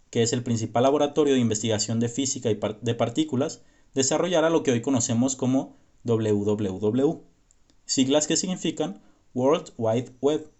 que 0.08 0.22
es 0.22 0.32
el 0.32 0.42
principal 0.42 0.84
laboratorio 0.84 1.34
de 1.34 1.40
investigación 1.40 2.00
de 2.00 2.08
física 2.08 2.50
y 2.50 2.58
de 2.80 2.94
partículas, 2.94 3.60
desarrollara 3.92 4.48
lo 4.48 4.62
que 4.62 4.72
hoy 4.72 4.80
conocemos 4.80 5.36
como 5.36 5.76
WWW, 6.04 7.20
siglas 7.84 8.26
que 8.26 8.36
significan 8.36 9.00
World 9.34 9.72
Wide 9.76 10.12
Web. 10.20 10.50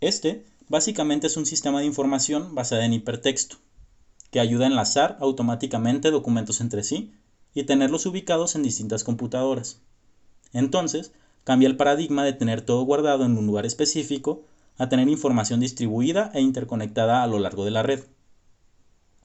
Este 0.00 0.44
básicamente 0.68 1.26
es 1.26 1.36
un 1.36 1.46
sistema 1.46 1.80
de 1.80 1.86
información 1.86 2.54
basado 2.54 2.82
en 2.82 2.92
hipertexto, 2.92 3.56
que 4.30 4.40
ayuda 4.40 4.64
a 4.64 4.68
enlazar 4.68 5.16
automáticamente 5.20 6.10
documentos 6.10 6.60
entre 6.60 6.82
sí 6.82 7.12
y 7.54 7.64
tenerlos 7.64 8.06
ubicados 8.06 8.54
en 8.54 8.62
distintas 8.62 9.04
computadoras. 9.04 9.80
Entonces, 10.52 11.12
cambia 11.44 11.68
el 11.68 11.76
paradigma 11.76 12.24
de 12.24 12.32
tener 12.32 12.60
todo 12.60 12.82
guardado 12.82 13.24
en 13.24 13.38
un 13.38 13.46
lugar 13.46 13.66
específico 13.66 14.42
a 14.78 14.88
tener 14.88 15.08
información 15.08 15.60
distribuida 15.60 16.30
e 16.34 16.40
interconectada 16.40 17.22
a 17.22 17.26
lo 17.26 17.38
largo 17.38 17.64
de 17.64 17.70
la 17.70 17.82
red. 17.82 18.04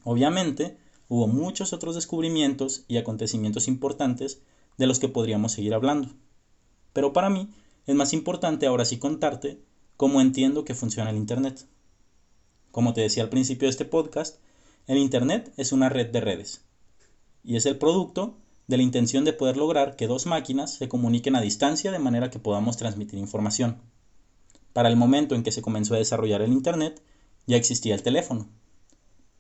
Obviamente, 0.04 0.78
hubo 1.10 1.28
muchos 1.28 1.74
otros 1.74 1.96
descubrimientos 1.96 2.86
y 2.88 2.98
acontecimientos 2.98 3.68
importantes 3.68 4.42
de 4.78 4.88
los 4.88 5.00
que 5.00 5.08
podríamos 5.08 5.52
seguir 5.52 5.74
hablando. 5.74 6.10
Pero 6.94 7.14
para 7.14 7.30
mí 7.30 7.50
es 7.86 7.96
más 7.96 8.14
importante 8.14 8.68
ahora 8.68 8.86
sí 8.86 8.98
contarte 8.98 9.60
cómo 9.98 10.22
entiendo 10.22 10.66
que 10.66 10.76
funciona 10.76 11.10
el 11.10 11.18
Internet. 11.18 11.68
Como 12.72 12.94
te 12.94 13.02
decía 13.02 13.24
al 13.24 13.30
principio 13.30 13.68
de 13.68 13.72
este 13.72 13.86
podcast, 13.86 14.38
el 14.88 14.98
Internet 14.98 15.54
es 15.58 15.72
una 15.72 15.90
red 15.90 16.10
de 16.10 16.22
redes 16.22 16.62
y 17.44 17.56
es 17.56 17.66
el 17.66 17.78
producto 17.78 18.38
de 18.68 18.78
la 18.78 18.84
intención 18.84 19.26
de 19.26 19.34
poder 19.34 19.58
lograr 19.58 19.96
que 19.96 20.08
dos 20.08 20.26
máquinas 20.26 20.76
se 20.76 20.88
comuniquen 20.88 21.36
a 21.36 21.42
distancia 21.42 21.92
de 21.92 22.00
manera 22.00 22.30
que 22.30 22.40
podamos 22.40 22.78
transmitir 22.78 23.20
información. 23.20 23.78
Para 24.74 24.90
el 24.90 24.96
momento 24.96 25.36
en 25.36 25.44
que 25.44 25.52
se 25.52 25.62
comenzó 25.62 25.96
a 25.96 25.98
desarrollar 25.98 26.42
el 26.42 26.54
Internet, 26.54 27.02
ya 27.48 27.58
existía 27.58 27.96
el 27.96 28.04
teléfono. 28.04 28.48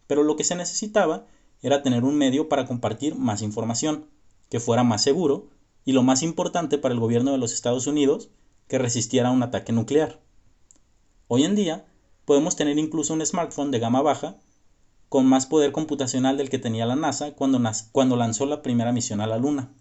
Pero 0.07 0.23
lo 0.23 0.35
que 0.35 0.43
se 0.43 0.55
necesitaba 0.55 1.25
era 1.61 1.83
tener 1.83 2.03
un 2.03 2.17
medio 2.17 2.49
para 2.49 2.65
compartir 2.65 3.15
más 3.15 3.41
información, 3.41 4.07
que 4.51 4.59
fuera 4.59 4.83
más 4.83 5.01
seguro 5.01 5.47
y 5.85 5.93
lo 5.93 6.03
más 6.03 6.21
importante 6.21 6.77
para 6.77 6.93
el 6.93 6.99
gobierno 6.99 7.31
de 7.31 7.37
los 7.37 7.53
Estados 7.53 7.87
Unidos, 7.87 8.29
que 8.67 8.77
resistiera 8.77 9.31
un 9.31 9.41
ataque 9.41 9.71
nuclear. 9.71 10.19
Hoy 11.29 11.45
en 11.45 11.55
día 11.55 11.85
podemos 12.25 12.57
tener 12.57 12.77
incluso 12.77 13.13
un 13.13 13.25
smartphone 13.25 13.71
de 13.71 13.79
gama 13.79 14.01
baja 14.01 14.35
con 15.07 15.25
más 15.25 15.45
poder 15.45 15.71
computacional 15.71 16.35
del 16.35 16.49
que 16.49 16.59
tenía 16.59 16.85
la 16.85 16.97
NASA 16.97 17.31
cuando, 17.31 17.61
cuando 17.93 18.17
lanzó 18.17 18.45
la 18.45 18.61
primera 18.61 18.91
misión 18.91 19.21
a 19.21 19.27
la 19.27 19.37
Luna, 19.37 19.71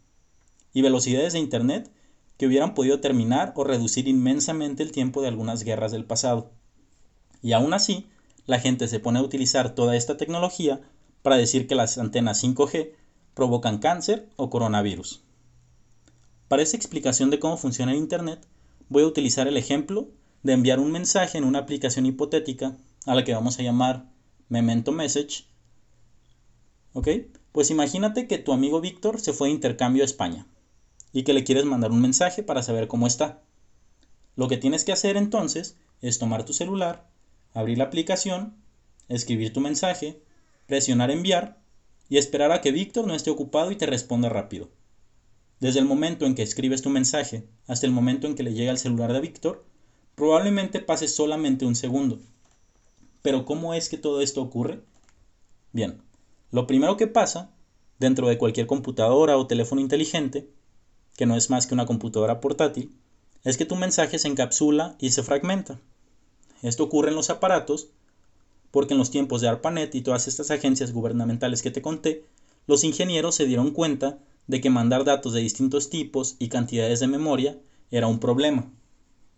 y 0.73 0.83
velocidades 0.83 1.33
de 1.33 1.41
Internet 1.41 1.91
que 2.37 2.47
hubieran 2.47 2.75
podido 2.75 3.01
terminar 3.01 3.53
o 3.57 3.65
reducir 3.65 4.07
inmensamente 4.07 4.85
el 4.85 4.93
tiempo 4.93 5.21
de 5.21 5.29
algunas 5.29 5.65
guerras 5.65 5.91
del 5.91 6.05
pasado. 6.05 6.53
Y 7.43 7.53
aún 7.53 7.75
así, 7.75 8.07
la 8.47 8.61
gente 8.61 8.87
se 8.87 9.01
pone 9.01 9.19
a 9.19 9.23
utilizar 9.23 9.75
toda 9.75 9.97
esta 9.97 10.17
tecnología 10.17 10.81
para 11.23 11.37
decir 11.37 11.67
que 11.67 11.75
las 11.75 11.99
antenas 11.99 12.43
5G 12.43 13.00
provocan 13.41 13.79
cáncer 13.79 14.29
o 14.37 14.51
coronavirus. 14.51 15.23
Para 16.47 16.63
esta 16.63 16.77
explicación 16.77 17.31
de 17.31 17.39
cómo 17.39 17.57
funciona 17.57 17.93
el 17.93 17.97
Internet, 17.97 18.47
voy 18.91 19.03
a 19.03 19.07
utilizar 19.07 19.49
el 19.49 19.57
ejemplo 19.57 20.09
de 20.43 20.53
enviar 20.53 20.79
un 20.79 20.93
mensaje 20.93 21.39
en 21.39 21.45
una 21.45 21.61
aplicación 21.61 22.05
hipotética 22.05 22.77
a 23.07 23.15
la 23.15 23.25
que 23.25 23.33
vamos 23.33 23.59
a 23.59 23.63
llamar 23.63 24.05
Memento 24.51 24.93
Message. 24.93 25.47
¿Ok? 26.93 27.09
Pues 27.53 27.71
imagínate 27.71 28.27
que 28.27 28.37
tu 28.37 28.53
amigo 28.53 28.83
Víctor 28.83 29.19
se 29.19 29.33
fue 29.33 29.49
de 29.49 29.55
intercambio 29.55 30.03
a 30.03 30.05
España 30.13 30.47
y 31.11 31.23
que 31.23 31.33
le 31.33 31.43
quieres 31.43 31.65
mandar 31.65 31.93
un 31.93 32.03
mensaje 32.03 32.43
para 32.43 32.63
saber 32.63 32.89
cómo 32.89 33.07
está. 33.07 33.41
Lo 34.37 34.49
que 34.49 34.59
tienes 34.59 34.85
que 34.85 34.93
hacer 34.93 35.17
entonces 35.17 35.79
es 36.03 36.19
tomar 36.19 36.45
tu 36.45 36.53
celular, 36.53 37.09
abrir 37.55 37.79
la 37.79 37.85
aplicación, 37.85 38.55
escribir 39.09 39.55
tu 39.55 39.63
mensaje, 39.63 40.21
presionar 40.67 41.11
enviar 41.11 41.60
y 42.11 42.19
esperar 42.19 42.53
a 42.53 42.61
que 42.61 42.73
Víctor 42.73 43.07
no 43.07 43.15
esté 43.15 43.31
ocupado 43.31 43.71
y 43.71 43.77
te 43.77 43.87
responda 43.87 44.29
rápido. 44.29 44.69
Desde 45.61 45.79
el 45.79 45.87
momento 45.87 46.27
en 46.27 46.35
que 46.35 46.43
escribes 46.43 46.83
tu 46.83 46.91
mensaje 46.91 47.47
hasta 47.67 47.87
el 47.87 47.93
momento 47.93 48.27
en 48.27 48.35
que 48.35 48.43
le 48.43 48.53
llega 48.53 48.73
al 48.73 48.79
celular 48.79 49.13
de 49.13 49.21
Víctor, 49.21 49.65
probablemente 50.17 50.81
pase 50.81 51.07
solamente 51.07 51.65
un 51.65 51.77
segundo. 51.77 52.19
Pero 53.23 53.45
¿cómo 53.45 53.75
es 53.75 53.89
que 53.89 53.97
todo 53.97 54.21
esto 54.23 54.43
ocurre? 54.43 54.81
Bien, 55.73 56.03
lo 56.51 56.67
primero 56.67 56.97
que 56.97 57.07
pasa 57.07 57.53
dentro 58.01 58.27
de 58.27 58.39
cualquier 58.39 58.67
computadora 58.67 59.37
o 59.37 59.47
teléfono 59.47 59.81
inteligente, 59.81 60.51
que 61.17 61.27
no 61.27 61.37
es 61.37 61.49
más 61.49 61.67
que 61.67 61.75
una 61.75 61.87
computadora 61.87 62.41
portátil, 62.41 62.93
es 63.45 63.57
que 63.57 63.67
tu 63.67 63.77
mensaje 63.77 64.19
se 64.19 64.27
encapsula 64.27 64.97
y 64.99 65.11
se 65.11 65.23
fragmenta. 65.23 65.79
Esto 66.63 66.85
ocurre 66.85 67.11
en 67.11 67.17
los 67.17 67.31
aparatos 67.31 67.91
porque 68.71 68.95
en 68.95 68.99
los 68.99 69.11
tiempos 69.11 69.41
de 69.41 69.49
ARPANET 69.49 69.95
y 69.95 70.03
todas 70.03 70.29
estas 70.29 70.51
agencias 70.51 70.93
gubernamentales 70.93 71.63
que 71.63 71.71
te 71.71 71.83
conté, 71.83 72.25
los 72.67 72.85
ingenieros 72.85 73.35
se 73.35 73.47
dieron 73.47 73.73
cuenta 73.73 74.19
de 74.47 74.61
que 74.61 74.71
mandar 74.71 75.05
datos 75.05 75.33
de 75.33 75.41
distintos 75.41 75.91
tipos 75.91 76.37
y 76.39 76.49
cantidades 76.49 77.01
de 77.01 77.07
memoria 77.07 77.59
era 77.91 78.07
un 78.07 78.19
problema. 78.19 78.71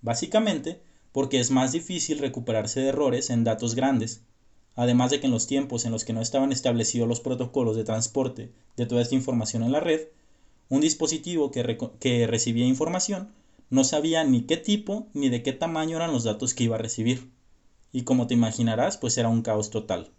Básicamente, 0.01 0.81
porque 1.13 1.41
es 1.41 1.51
más 1.51 1.73
difícil 1.73 2.19
recuperarse 2.19 2.81
de 2.81 2.89
errores 2.89 3.31
en 3.31 3.45
datos 3.45 3.75
grandes, 3.75 4.23
además 4.75 5.11
de 5.11 5.21
que 5.21 5.27
en 5.27 5.33
los 5.33 5.47
tiempos 5.47 5.85
en 5.85 5.93
los 5.93 6.05
que 6.05 6.13
no 6.13 6.23
estaban 6.23 6.53
establecidos 6.53 7.09
los 7.09 7.21
protocolos 7.21 7.77
de 7.77 7.85
transporte 7.85 8.51
de 8.77 8.87
toda 8.87 9.03
esta 9.03 9.15
información 9.15 9.63
en 9.63 9.73
la 9.73 9.81
red, 9.81 10.09
un 10.69 10.81
dispositivo 10.81 11.51
que, 11.51 11.79
que, 12.01 12.27
recibía 12.27 12.67
información 12.67 13.29
no 13.69 13.85
sabía 13.85 14.25
ni 14.25 14.43
qué 14.43 14.57
tipo 14.57 15.07
ni 15.13 15.29
de 15.29 15.43
qué 15.43 15.53
tamaño 15.53 15.97
eran 15.97 16.13
los 16.13 16.25
datos 16.25 16.55
que 16.55 16.65
iba 16.65 16.77
a 16.77 16.79
recibir. 16.79 17.31
Y 17.93 18.03
como 18.03 18.27
te 18.27 18.35
imaginarás, 18.35 18.97
pues 18.97 19.17
era 19.19 19.29
un 19.29 19.43
caos 19.43 19.71
total. 19.71 20.11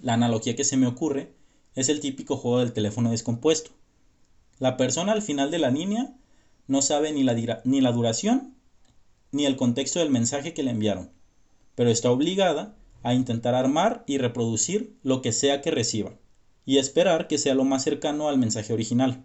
La 0.00 0.14
analogía 0.14 0.54
que 0.54 0.64
se 0.64 0.76
me 0.76 0.86
ocurre 0.86 1.32
es 1.74 1.88
el 1.88 2.00
típico 2.00 2.36
juego 2.36 2.60
del 2.60 2.72
teléfono 2.72 3.10
descompuesto. 3.10 3.70
La 4.58 4.76
persona 4.76 5.12
al 5.12 5.22
final 5.22 5.50
de 5.50 5.58
la 5.58 5.70
línea 5.70 6.14
no 6.66 6.82
sabe 6.82 7.12
ni 7.12 7.22
la, 7.22 7.62
ni 7.64 7.80
la 7.80 7.92
duración 7.92 8.54
ni 9.32 9.46
el 9.46 9.56
contexto 9.56 9.98
del 9.98 10.10
mensaje 10.10 10.54
que 10.54 10.62
le 10.62 10.70
enviaron, 10.70 11.10
pero 11.74 11.90
está 11.90 12.10
obligada 12.10 12.76
a 13.02 13.14
intentar 13.14 13.54
armar 13.54 14.04
y 14.06 14.18
reproducir 14.18 14.96
lo 15.02 15.22
que 15.22 15.32
sea 15.32 15.60
que 15.60 15.72
reciba, 15.72 16.14
y 16.64 16.78
esperar 16.78 17.26
que 17.26 17.38
sea 17.38 17.54
lo 17.54 17.64
más 17.64 17.82
cercano 17.82 18.28
al 18.28 18.38
mensaje 18.38 18.72
original. 18.72 19.24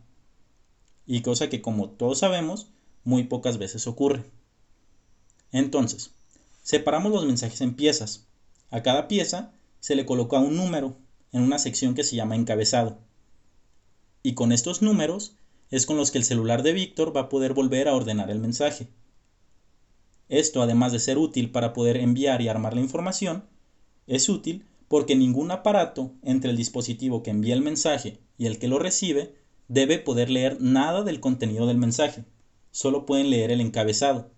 Y 1.06 1.22
cosa 1.22 1.48
que 1.48 1.62
como 1.62 1.92
todos 1.92 2.20
sabemos, 2.20 2.72
muy 3.04 3.24
pocas 3.24 3.60
veces 3.60 3.86
ocurre. 3.86 4.26
Entonces, 5.52 6.12
separamos 6.70 7.12
los 7.12 7.26
mensajes 7.26 7.62
en 7.62 7.74
piezas. 7.74 8.28
A 8.70 8.84
cada 8.84 9.08
pieza 9.08 9.52
se 9.80 9.96
le 9.96 10.06
coloca 10.06 10.38
un 10.38 10.56
número 10.56 11.00
en 11.32 11.42
una 11.42 11.58
sección 11.58 11.96
que 11.96 12.04
se 12.04 12.16
llama 12.16 12.36
encabezado. 12.36 13.00
Y 14.22 14.36
con 14.36 14.52
estos 14.52 14.84
números 14.84 15.36
es 15.72 15.88
con 15.88 15.98
los 15.98 16.12
que 16.12 16.20
el 16.20 16.26
celular 16.26 16.62
de 16.62 16.74
Víctor 16.74 17.16
va 17.16 17.22
a 17.22 17.30
poder 17.30 17.56
volver 17.56 17.88
a 17.88 17.96
ordenar 17.96 18.30
el 18.30 18.38
mensaje. 18.38 18.88
Esto, 20.28 20.62
además 20.62 20.92
de 20.92 21.00
ser 21.00 21.18
útil 21.18 21.50
para 21.50 21.74
poder 21.74 21.98
enviar 21.98 22.40
y 22.44 22.50
armar 22.50 22.76
la 22.76 22.82
información, 22.82 23.46
es 24.06 24.30
útil 24.30 24.64
porque 24.88 25.16
ningún 25.16 25.50
aparato 25.50 26.14
entre 26.22 26.52
el 26.52 26.58
dispositivo 26.58 27.24
que 27.24 27.32
envía 27.32 27.56
el 27.56 27.64
mensaje 27.64 28.20
y 28.38 28.46
el 28.46 28.60
que 28.60 28.68
lo 28.68 28.78
recibe 28.78 29.34
debe 29.70 29.98
poder 29.98 30.30
leer 30.30 30.62
nada 30.62 31.02
del 31.02 31.20
contenido 31.20 31.66
del 31.66 31.78
mensaje, 31.80 32.26
solo 32.70 33.08
pueden 33.08 33.32
leer 33.32 33.50
el 33.50 33.60
encabezado. 33.60 34.30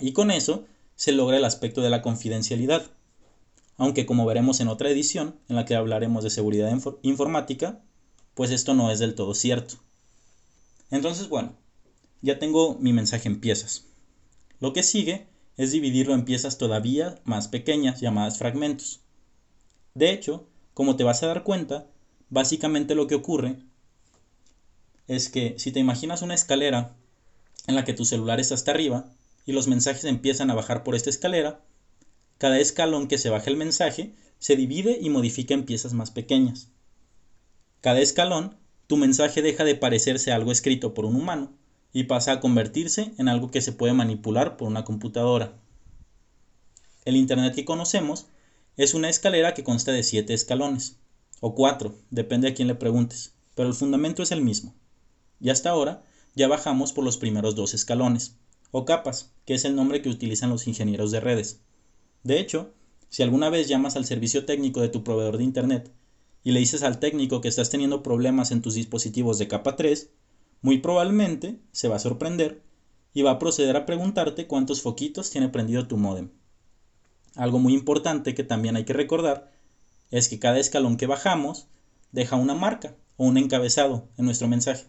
Y 0.00 0.12
con 0.12 0.30
eso 0.30 0.64
se 0.98 1.12
logra 1.12 1.36
el 1.36 1.44
aspecto 1.44 1.80
de 1.80 1.90
la 1.90 2.02
confidencialidad. 2.02 2.90
Aunque 3.76 4.04
como 4.04 4.26
veremos 4.26 4.58
en 4.58 4.66
otra 4.66 4.90
edición, 4.90 5.36
en 5.48 5.54
la 5.54 5.64
que 5.64 5.76
hablaremos 5.76 6.24
de 6.24 6.30
seguridad 6.30 6.76
informática, 7.02 7.80
pues 8.34 8.50
esto 8.50 8.74
no 8.74 8.90
es 8.90 8.98
del 8.98 9.14
todo 9.14 9.32
cierto. 9.34 9.76
Entonces, 10.90 11.28
bueno, 11.28 11.52
ya 12.20 12.40
tengo 12.40 12.74
mi 12.80 12.92
mensaje 12.92 13.28
en 13.28 13.38
piezas. 13.38 13.84
Lo 14.58 14.72
que 14.72 14.82
sigue 14.82 15.28
es 15.56 15.70
dividirlo 15.70 16.14
en 16.14 16.24
piezas 16.24 16.58
todavía 16.58 17.20
más 17.22 17.46
pequeñas 17.46 18.00
llamadas 18.00 18.38
fragmentos. 18.38 18.98
De 19.94 20.10
hecho, 20.10 20.48
como 20.74 20.96
te 20.96 21.04
vas 21.04 21.22
a 21.22 21.28
dar 21.28 21.44
cuenta, 21.44 21.86
básicamente 22.28 22.96
lo 22.96 23.06
que 23.06 23.14
ocurre 23.14 23.60
es 25.06 25.28
que 25.28 25.54
si 25.60 25.70
te 25.70 25.78
imaginas 25.78 26.22
una 26.22 26.34
escalera 26.34 26.96
en 27.68 27.76
la 27.76 27.84
que 27.84 27.94
tu 27.94 28.04
celular 28.04 28.40
está 28.40 28.56
hasta 28.56 28.72
arriba 28.72 29.12
y 29.48 29.52
los 29.52 29.66
mensajes 29.66 30.04
empiezan 30.04 30.50
a 30.50 30.54
bajar 30.54 30.84
por 30.84 30.94
esta 30.94 31.08
escalera, 31.08 31.64
cada 32.36 32.58
escalón 32.58 33.08
que 33.08 33.16
se 33.16 33.30
baja 33.30 33.48
el 33.48 33.56
mensaje 33.56 34.12
se 34.38 34.56
divide 34.56 34.98
y 35.00 35.08
modifica 35.08 35.54
en 35.54 35.64
piezas 35.64 35.94
más 35.94 36.10
pequeñas. 36.10 36.68
Cada 37.80 38.00
escalón, 38.00 38.58
tu 38.88 38.98
mensaje 38.98 39.40
deja 39.40 39.64
de 39.64 39.74
parecerse 39.74 40.30
a 40.30 40.34
algo 40.34 40.52
escrito 40.52 40.92
por 40.92 41.06
un 41.06 41.16
humano 41.16 41.54
y 41.94 42.04
pasa 42.04 42.32
a 42.32 42.40
convertirse 42.40 43.14
en 43.16 43.26
algo 43.26 43.50
que 43.50 43.62
se 43.62 43.72
puede 43.72 43.94
manipular 43.94 44.58
por 44.58 44.68
una 44.68 44.84
computadora. 44.84 45.54
El 47.06 47.16
Internet 47.16 47.54
que 47.54 47.64
conocemos 47.64 48.26
es 48.76 48.92
una 48.92 49.08
escalera 49.08 49.54
que 49.54 49.64
consta 49.64 49.92
de 49.92 50.02
siete 50.02 50.34
escalones, 50.34 50.96
o 51.40 51.54
cuatro, 51.54 51.94
depende 52.10 52.48
a 52.48 52.54
quién 52.54 52.68
le 52.68 52.74
preguntes, 52.74 53.32
pero 53.54 53.70
el 53.70 53.74
fundamento 53.74 54.22
es 54.22 54.30
el 54.30 54.42
mismo. 54.42 54.74
Y 55.40 55.48
hasta 55.48 55.70
ahora 55.70 56.02
ya 56.34 56.48
bajamos 56.48 56.92
por 56.92 57.02
los 57.02 57.16
primeros 57.16 57.54
dos 57.54 57.72
escalones, 57.72 58.36
o 58.70 58.84
capas, 58.84 59.32
que 59.44 59.54
es 59.54 59.64
el 59.64 59.74
nombre 59.74 60.02
que 60.02 60.08
utilizan 60.08 60.50
los 60.50 60.66
ingenieros 60.66 61.10
de 61.10 61.20
redes. 61.20 61.60
De 62.22 62.38
hecho, 62.38 62.72
si 63.08 63.22
alguna 63.22 63.50
vez 63.50 63.68
llamas 63.68 63.96
al 63.96 64.04
servicio 64.04 64.44
técnico 64.44 64.80
de 64.80 64.88
tu 64.88 65.02
proveedor 65.02 65.38
de 65.38 65.44
Internet 65.44 65.90
y 66.44 66.52
le 66.52 66.60
dices 66.60 66.82
al 66.82 66.98
técnico 66.98 67.40
que 67.40 67.48
estás 67.48 67.70
teniendo 67.70 68.02
problemas 68.02 68.50
en 68.50 68.62
tus 68.62 68.74
dispositivos 68.74 69.38
de 69.38 69.48
capa 69.48 69.76
3, 69.76 70.10
muy 70.60 70.78
probablemente 70.78 71.58
se 71.72 71.88
va 71.88 71.96
a 71.96 72.00
sorprender 72.00 72.62
y 73.14 73.22
va 73.22 73.32
a 73.32 73.38
proceder 73.38 73.76
a 73.76 73.86
preguntarte 73.86 74.46
cuántos 74.46 74.82
foquitos 74.82 75.30
tiene 75.30 75.48
prendido 75.48 75.88
tu 75.88 75.96
modem. 75.96 76.30
Algo 77.34 77.58
muy 77.58 77.74
importante 77.74 78.34
que 78.34 78.44
también 78.44 78.76
hay 78.76 78.84
que 78.84 78.92
recordar 78.92 79.52
es 80.10 80.28
que 80.28 80.38
cada 80.38 80.58
escalón 80.58 80.96
que 80.96 81.06
bajamos 81.06 81.66
deja 82.12 82.36
una 82.36 82.54
marca 82.54 82.94
o 83.16 83.24
un 83.24 83.38
encabezado 83.38 84.08
en 84.16 84.24
nuestro 84.24 84.48
mensaje. 84.48 84.86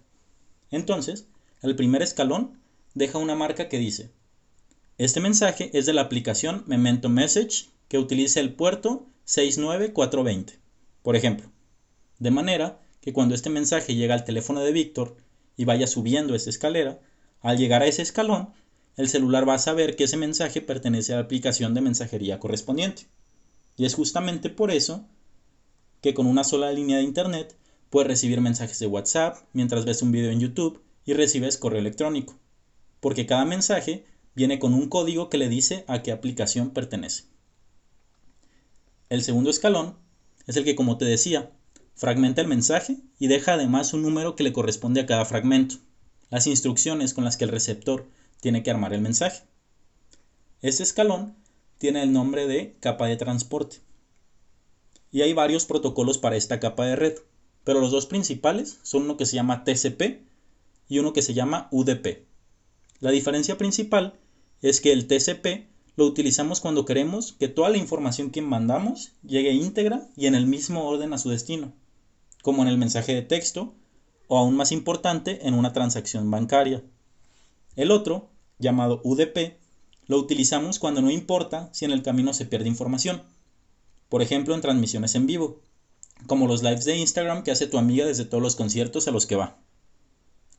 Entonces, 0.72 1.28
el 1.62 1.76
primer 1.76 2.02
escalón 2.02 2.59
deja 2.93 3.17
una 3.17 3.36
marca 3.36 3.69
que 3.69 3.77
dice, 3.77 4.12
este 4.98 5.22
mensaje 5.22 5.69
es 5.74 5.86
de 5.86 5.93
la 5.93 6.01
aplicación 6.01 6.63
Memento 6.67 7.08
Message 7.08 7.67
que 7.88 7.98
utiliza 7.98 8.39
el 8.39 8.53
puerto 8.53 9.08
69420. 9.25 10.60
Por 11.01 11.15
ejemplo, 11.15 11.50
de 12.19 12.31
manera 12.31 12.81
que 13.01 13.13
cuando 13.13 13.36
este 13.36 13.50
mensaje 13.50 13.96
llega 13.96 14.13
al 14.13 14.25
teléfono 14.25 14.62
de 14.62 14.72
Víctor 14.72 15.15
y 15.55 15.65
vaya 15.65 15.88
subiendo 15.88 16.36
esa 16.36 16.50
escalera, 16.50 17.00
al 17.41 17.58
llegar 17.58 17.81
a 17.81 17.86
ese 17.86 18.01
escalón, 18.01 18.50
el 18.98 19.08
celular 19.08 19.48
va 19.48 19.53
a 19.53 19.60
saber 19.60 19.96
que 19.96 20.03
ese 20.03 20.17
mensaje 20.17 20.62
pertenece 20.62 21.13
a 21.13 21.15
la 21.15 21.22
aplicación 21.22 21.74
de 21.74 21.81
mensajería 21.81 22.39
correspondiente. 22.39 23.08
Y 23.77 23.86
es 23.86 23.96
justamente 23.96 24.50
por 24.50 24.72
eso 24.72 25.05
que 26.01 26.13
con 26.13 26.25
una 26.25 26.43
sola 26.43 26.72
línea 26.74 26.98
de 26.98 27.03
Internet 27.03 27.55
puedes 27.89 28.10
recibir 28.10 28.41
mensajes 28.41 28.79
de 28.79 28.88
WhatsApp 28.88 29.38
mientras 29.53 29.86
ves 29.86 30.01
un 30.01 30.12
video 30.12 30.31
en 30.31 30.41
YouTube 30.41 30.81
y 31.05 31.13
recibes 31.13 31.58
correo 31.58 31.79
electrónico, 31.79 32.38
porque 33.00 33.25
cada 33.25 33.46
mensaje 33.46 34.06
viene 34.36 34.60
con 34.60 34.74
un 34.74 34.89
código 34.89 35.29
que 35.29 35.38
le 35.38 35.50
dice 35.50 35.84
a 35.88 36.01
qué 36.01 36.12
aplicación 36.12 36.72
pertenece. 36.72 37.25
El 39.10 39.24
segundo 39.24 39.50
escalón 39.50 39.96
es 40.48 40.56
el 40.56 40.63
que, 40.63 40.75
como 40.75 40.98
te 40.98 41.06
decía, 41.06 41.51
fragmenta 41.96 42.41
el 42.41 42.48
mensaje 42.48 42.98
y 43.18 43.27
deja 43.27 43.53
además 43.53 43.94
un 43.94 44.03
número 44.03 44.36
que 44.36 44.44
le 44.44 44.53
corresponde 44.53 45.01
a 45.01 45.06
cada 45.06 45.25
fragmento, 45.25 45.75
las 46.29 46.48
instrucciones 46.48 47.13
con 47.13 47.24
las 47.24 47.38
que 47.38 47.46
el 47.46 47.51
receptor 47.51 48.08
tiene 48.39 48.63
que 48.63 48.72
armar 48.72 48.94
el 48.94 49.01
mensaje. 49.01 49.44
Este 50.62 50.84
escalón 50.84 51.36
tiene 51.77 52.03
el 52.03 52.13
nombre 52.13 52.48
de 52.48 52.75
capa 52.79 53.08
de 53.08 53.18
transporte. 53.18 53.77
Y 55.12 55.22
hay 55.22 55.34
varios 55.34 55.65
protocolos 55.65 56.18
para 56.18 56.36
esta 56.36 56.60
capa 56.60 56.86
de 56.86 56.96
red, 56.96 57.15
pero 57.63 57.79
los 57.79 57.91
dos 57.91 58.06
principales 58.06 58.77
son 58.84 59.03
uno 59.03 59.18
que 59.18 59.25
se 59.25 59.36
llama 59.36 59.63
TCP 59.63 60.22
y 60.88 61.00
uno 61.00 61.13
que 61.13 61.22
se 61.22 61.34
llama 61.34 61.68
UDP. 61.72 62.29
La 63.00 63.12
diferencia 63.12 63.58
principal 63.58 64.20
es 64.62 64.82
que 64.82 64.91
el 64.91 65.08
TCP 65.08 65.70
lo 65.96 66.06
utilizamos 66.06 66.62
cuando 66.62 66.86
queremos 66.86 67.34
que 67.34 67.48
toda 67.48 67.70
la 67.70 67.77
información 67.77 68.29
que 68.29 68.41
mandamos 68.41 69.13
llegue 69.24 69.51
íntegra 69.51 70.08
y 70.15 70.27
en 70.27 70.36
el 70.36 70.48
mismo 70.48 70.86
orden 70.86 71.13
a 71.13 71.18
su 71.18 71.29
destino, 71.29 71.74
como 72.41 72.62
en 72.62 72.68
el 72.68 72.77
mensaje 72.77 73.13
de 73.13 73.22
texto 73.22 73.74
o 74.27 74.38
aún 74.38 74.56
más 74.56 74.72
importante 74.72 75.48
en 75.48 75.53
una 75.53 75.74
transacción 75.74 76.29
bancaria. 76.29 76.84
El 77.75 77.91
otro, 77.91 78.29
llamado 78.60 79.01
UDP, 79.03 79.58
lo 80.08 80.18
utilizamos 80.18 80.79
cuando 80.79 81.01
no 81.01 81.12
importa 81.12 81.70
si 81.72 81.86
en 81.86 81.91
el 81.91 82.03
camino 82.03 82.34
se 82.34 82.46
pierde 82.46 82.68
información, 82.68 83.22
por 84.10 84.22
ejemplo 84.22 84.56
en 84.56 84.62
transmisiones 84.62 85.15
en 85.15 85.27
vivo, 85.27 85.62
como 86.27 86.48
los 86.48 86.63
lives 86.63 86.86
de 86.86 86.98
Instagram 86.98 87.44
que 87.44 87.51
hace 87.51 87.68
tu 87.68 87.77
amiga 87.77 88.06
desde 88.06 88.25
todos 88.25 88.44
los 88.44 88.56
conciertos 88.56 89.08
a 89.08 89.12
los 89.12 89.25
que 89.25 89.36
va. 89.36 89.58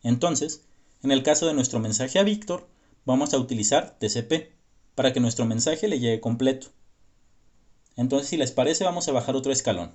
Entonces, 0.03 0.65
en 1.03 1.13
el 1.13 1.23
caso 1.23 1.47
de 1.47 1.55
nuestro 1.55 1.79
mensaje 1.79 2.19
a 2.19 2.23
Víctor, 2.25 2.69
vamos 3.05 3.33
a 3.33 3.39
utilizar 3.39 3.99
TCP 3.99 4.53
para 4.95 5.13
que 5.13 5.21
nuestro 5.21 5.47
mensaje 5.47 5.89
le 5.89 5.99
llegue 5.99 6.21
completo. 6.21 6.69
Entonces, 7.97 8.29
si 8.29 8.37
les 8.37 8.53
parece, 8.53 8.85
vamos 8.85 9.09
a 9.09 9.13
bajar 9.13 9.37
otro 9.37 9.53
escalón. 9.53 9.93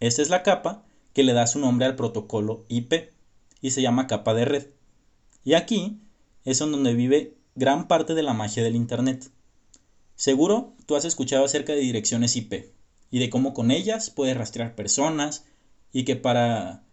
Esta 0.00 0.22
es 0.22 0.30
la 0.30 0.42
capa 0.42 0.84
que 1.12 1.24
le 1.24 1.32
da 1.32 1.46
su 1.46 1.58
nombre 1.58 1.86
al 1.86 1.96
protocolo 1.96 2.64
IP 2.68 3.10
y 3.60 3.70
se 3.72 3.82
llama 3.82 4.06
capa 4.06 4.34
de 4.34 4.44
red. 4.44 4.66
Y 5.44 5.54
aquí 5.54 6.00
es 6.44 6.58
donde 6.58 6.94
vive 6.94 7.36
gran 7.54 7.88
parte 7.88 8.14
de 8.14 8.22
la 8.22 8.32
magia 8.32 8.62
del 8.62 8.76
Internet. 8.76 9.30
Seguro 10.14 10.74
tú 10.86 10.96
has 10.96 11.04
escuchado 11.04 11.44
acerca 11.44 11.72
de 11.72 11.80
direcciones 11.80 12.36
IP 12.36 12.72
y 13.10 13.18
de 13.18 13.30
cómo 13.30 13.54
con 13.54 13.70
ellas 13.70 14.10
puedes 14.10 14.36
rastrear 14.36 14.74
personas 14.74 15.44
y 15.92 16.04
que 16.04 16.16
para, 16.16 16.84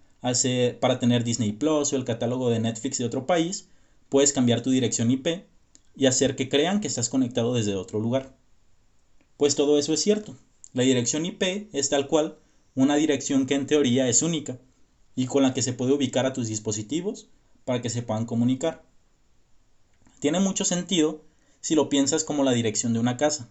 para 0.80 0.98
tener 0.98 1.24
Disney 1.24 1.52
Plus 1.52 1.94
o 1.94 1.96
el 1.96 2.04
catálogo 2.04 2.50
de 2.50 2.60
Netflix 2.60 2.98
de 2.98 3.06
otro 3.06 3.28
país, 3.28 3.70
puedes 4.10 4.34
cambiar 4.34 4.62
tu 4.62 4.72
dirección 4.72 5.12
IP 5.12 5.46
y 5.96 6.08
hacer 6.08 6.36
que 6.36 6.50
crean 6.50 6.82
que 6.82 6.88
estás 6.88 7.10
conectado 7.10 7.54
desde 7.54 7.76
otro 7.76 8.00
lugar. 8.00 8.36
Pues 9.38 9.56
todo 9.56 9.78
eso 9.78 9.94
es 9.94 10.02
cierto. 10.02 10.36
La 10.74 10.84
dirección 10.84 11.26
IP 11.26 11.70
es 11.74 11.90
tal 11.90 12.08
cual 12.08 12.38
una 12.74 12.96
dirección 12.96 13.46
que 13.46 13.54
en 13.54 13.68
teoría 13.68 14.10
es 14.10 14.24
única 14.24 14.58
y 15.16 15.28
con 15.28 15.44
la 15.44 15.54
que 15.54 15.62
se 15.62 15.74
puede 15.74 15.94
ubicar 15.94 16.26
a 16.26 16.34
tus 16.34 16.48
dispositivos 16.48 17.28
para 17.64 17.82
que 17.82 17.90
se 17.90 18.02
puedan 18.02 18.26
comunicar. 18.26 18.84
Tiene 20.20 20.40
mucho 20.40 20.66
sentido 20.66 21.22
si 21.62 21.76
lo 21.76 21.88
piensas 21.88 22.24
como 22.24 22.44
la 22.44 22.52
dirección 22.52 22.94
de 22.94 23.00
una 23.00 23.16
casa. 23.16 23.50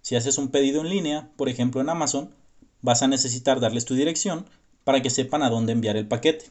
Si 0.00 0.16
haces 0.16 0.38
un 0.38 0.48
pedido 0.48 0.80
en 0.80 0.88
línea, 0.88 1.30
por 1.36 1.50
ejemplo 1.50 1.80
en 1.82 1.90
Amazon, 1.90 2.34
vas 2.80 3.02
a 3.02 3.08
necesitar 3.08 3.60
darles 3.60 3.84
tu 3.84 3.94
dirección 3.94 4.46
para 4.88 5.02
que 5.02 5.10
sepan 5.10 5.42
a 5.42 5.50
dónde 5.50 5.72
enviar 5.72 5.98
el 5.98 6.08
paquete. 6.08 6.46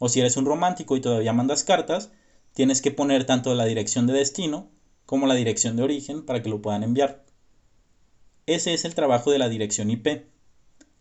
O 0.00 0.08
si 0.08 0.18
eres 0.18 0.36
un 0.36 0.46
romántico 0.46 0.96
y 0.96 1.00
todavía 1.00 1.32
mandas 1.32 1.62
cartas, 1.62 2.10
tienes 2.54 2.82
que 2.82 2.90
poner 2.90 3.24
tanto 3.24 3.54
la 3.54 3.66
dirección 3.66 4.08
de 4.08 4.14
destino 4.14 4.68
como 5.04 5.28
la 5.28 5.36
dirección 5.36 5.76
de 5.76 5.84
origen 5.84 6.26
para 6.26 6.42
que 6.42 6.48
lo 6.48 6.60
puedan 6.60 6.82
enviar. 6.82 7.24
Ese 8.46 8.74
es 8.74 8.84
el 8.84 8.96
trabajo 8.96 9.30
de 9.30 9.38
la 9.38 9.48
dirección 9.48 9.90
IP. 9.90 10.26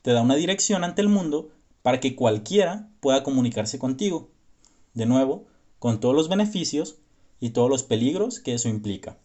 Te 0.03 0.13
da 0.13 0.21
una 0.21 0.36
dirección 0.36 0.84
ante 0.84 1.01
el 1.01 1.10
mundo 1.10 1.49
para 1.81 1.99
que 1.99 2.15
cualquiera 2.15 2.91
pueda 2.99 3.23
comunicarse 3.23 3.79
contigo. 3.79 4.29
De 4.93 5.08
nuevo, 5.08 5.47
con 5.79 5.99
todos 5.99 6.13
los 6.13 6.29
beneficios 6.29 6.97
y 7.39 7.49
todos 7.49 7.71
los 7.71 7.81
peligros 7.81 8.39
que 8.39 8.53
eso 8.53 8.69
implica. 8.69 9.17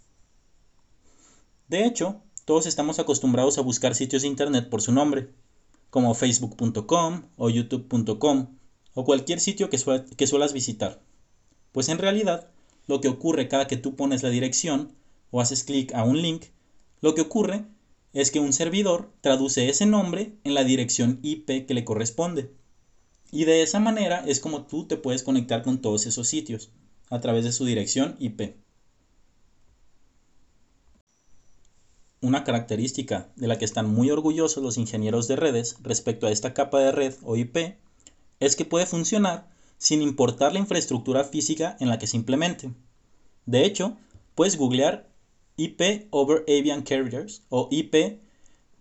De 1.68 1.84
hecho, 1.84 2.22
todos 2.46 2.64
estamos 2.64 2.98
acostumbrados 2.98 3.58
a 3.58 3.60
buscar 3.60 3.94
sitios 3.94 4.22
de 4.22 4.28
Internet 4.28 4.70
por 4.70 4.80
su 4.80 4.90
nombre, 4.90 5.34
como 5.90 6.14
facebook.com 6.14 7.22
o 7.36 7.50
youtube.com 7.50 8.56
o 8.94 9.04
cualquier 9.04 9.40
sitio 9.40 9.70
que, 9.70 9.78
que 10.16 10.26
suelas 10.26 10.52
visitar. 10.52 11.02
Pues 11.72 11.88
en 11.88 11.98
realidad, 11.98 12.48
lo 12.86 13.00
que 13.00 13.08
ocurre 13.08 13.48
cada 13.48 13.66
que 13.66 13.76
tú 13.76 13.94
pones 13.94 14.22
la 14.22 14.30
dirección 14.30 14.92
o 15.30 15.40
haces 15.40 15.64
clic 15.64 15.94
a 15.94 16.04
un 16.04 16.20
link, 16.22 16.46
lo 17.00 17.14
que 17.14 17.20
ocurre 17.20 17.64
es 18.12 18.30
que 18.30 18.40
un 18.40 18.52
servidor 18.52 19.12
traduce 19.20 19.68
ese 19.68 19.86
nombre 19.86 20.32
en 20.44 20.54
la 20.54 20.64
dirección 20.64 21.20
IP 21.22 21.66
que 21.66 21.74
le 21.74 21.84
corresponde. 21.84 22.52
Y 23.30 23.44
de 23.44 23.62
esa 23.62 23.78
manera 23.78 24.24
es 24.26 24.40
como 24.40 24.66
tú 24.66 24.86
te 24.86 24.96
puedes 24.96 25.22
conectar 25.22 25.62
con 25.62 25.80
todos 25.80 26.06
esos 26.06 26.26
sitios 26.26 26.70
a 27.08 27.20
través 27.20 27.44
de 27.44 27.52
su 27.52 27.64
dirección 27.64 28.16
IP. 28.18 28.56
Una 32.22 32.44
característica 32.44 33.28
de 33.36 33.46
la 33.46 33.56
que 33.56 33.64
están 33.64 33.88
muy 33.88 34.10
orgullosos 34.10 34.62
los 34.62 34.76
ingenieros 34.76 35.26
de 35.26 35.36
redes 35.36 35.76
respecto 35.82 36.26
a 36.26 36.30
esta 36.30 36.52
capa 36.52 36.78
de 36.78 36.92
red 36.92 37.14
o 37.22 37.36
IP 37.36 37.78
es 38.40 38.56
que 38.56 38.66
puede 38.66 38.84
funcionar 38.84 39.48
sin 39.78 40.02
importar 40.02 40.52
la 40.52 40.58
infraestructura 40.58 41.24
física 41.24 41.78
en 41.80 41.88
la 41.88 41.98
que 41.98 42.06
se 42.06 42.18
implemente. 42.18 42.74
De 43.46 43.64
hecho, 43.64 43.96
puedes 44.34 44.58
googlear 44.58 45.08
IP 45.56 46.08
over 46.10 46.44
Avian 46.46 46.82
Carriers 46.82 47.42
o 47.48 47.68
IP 47.70 48.20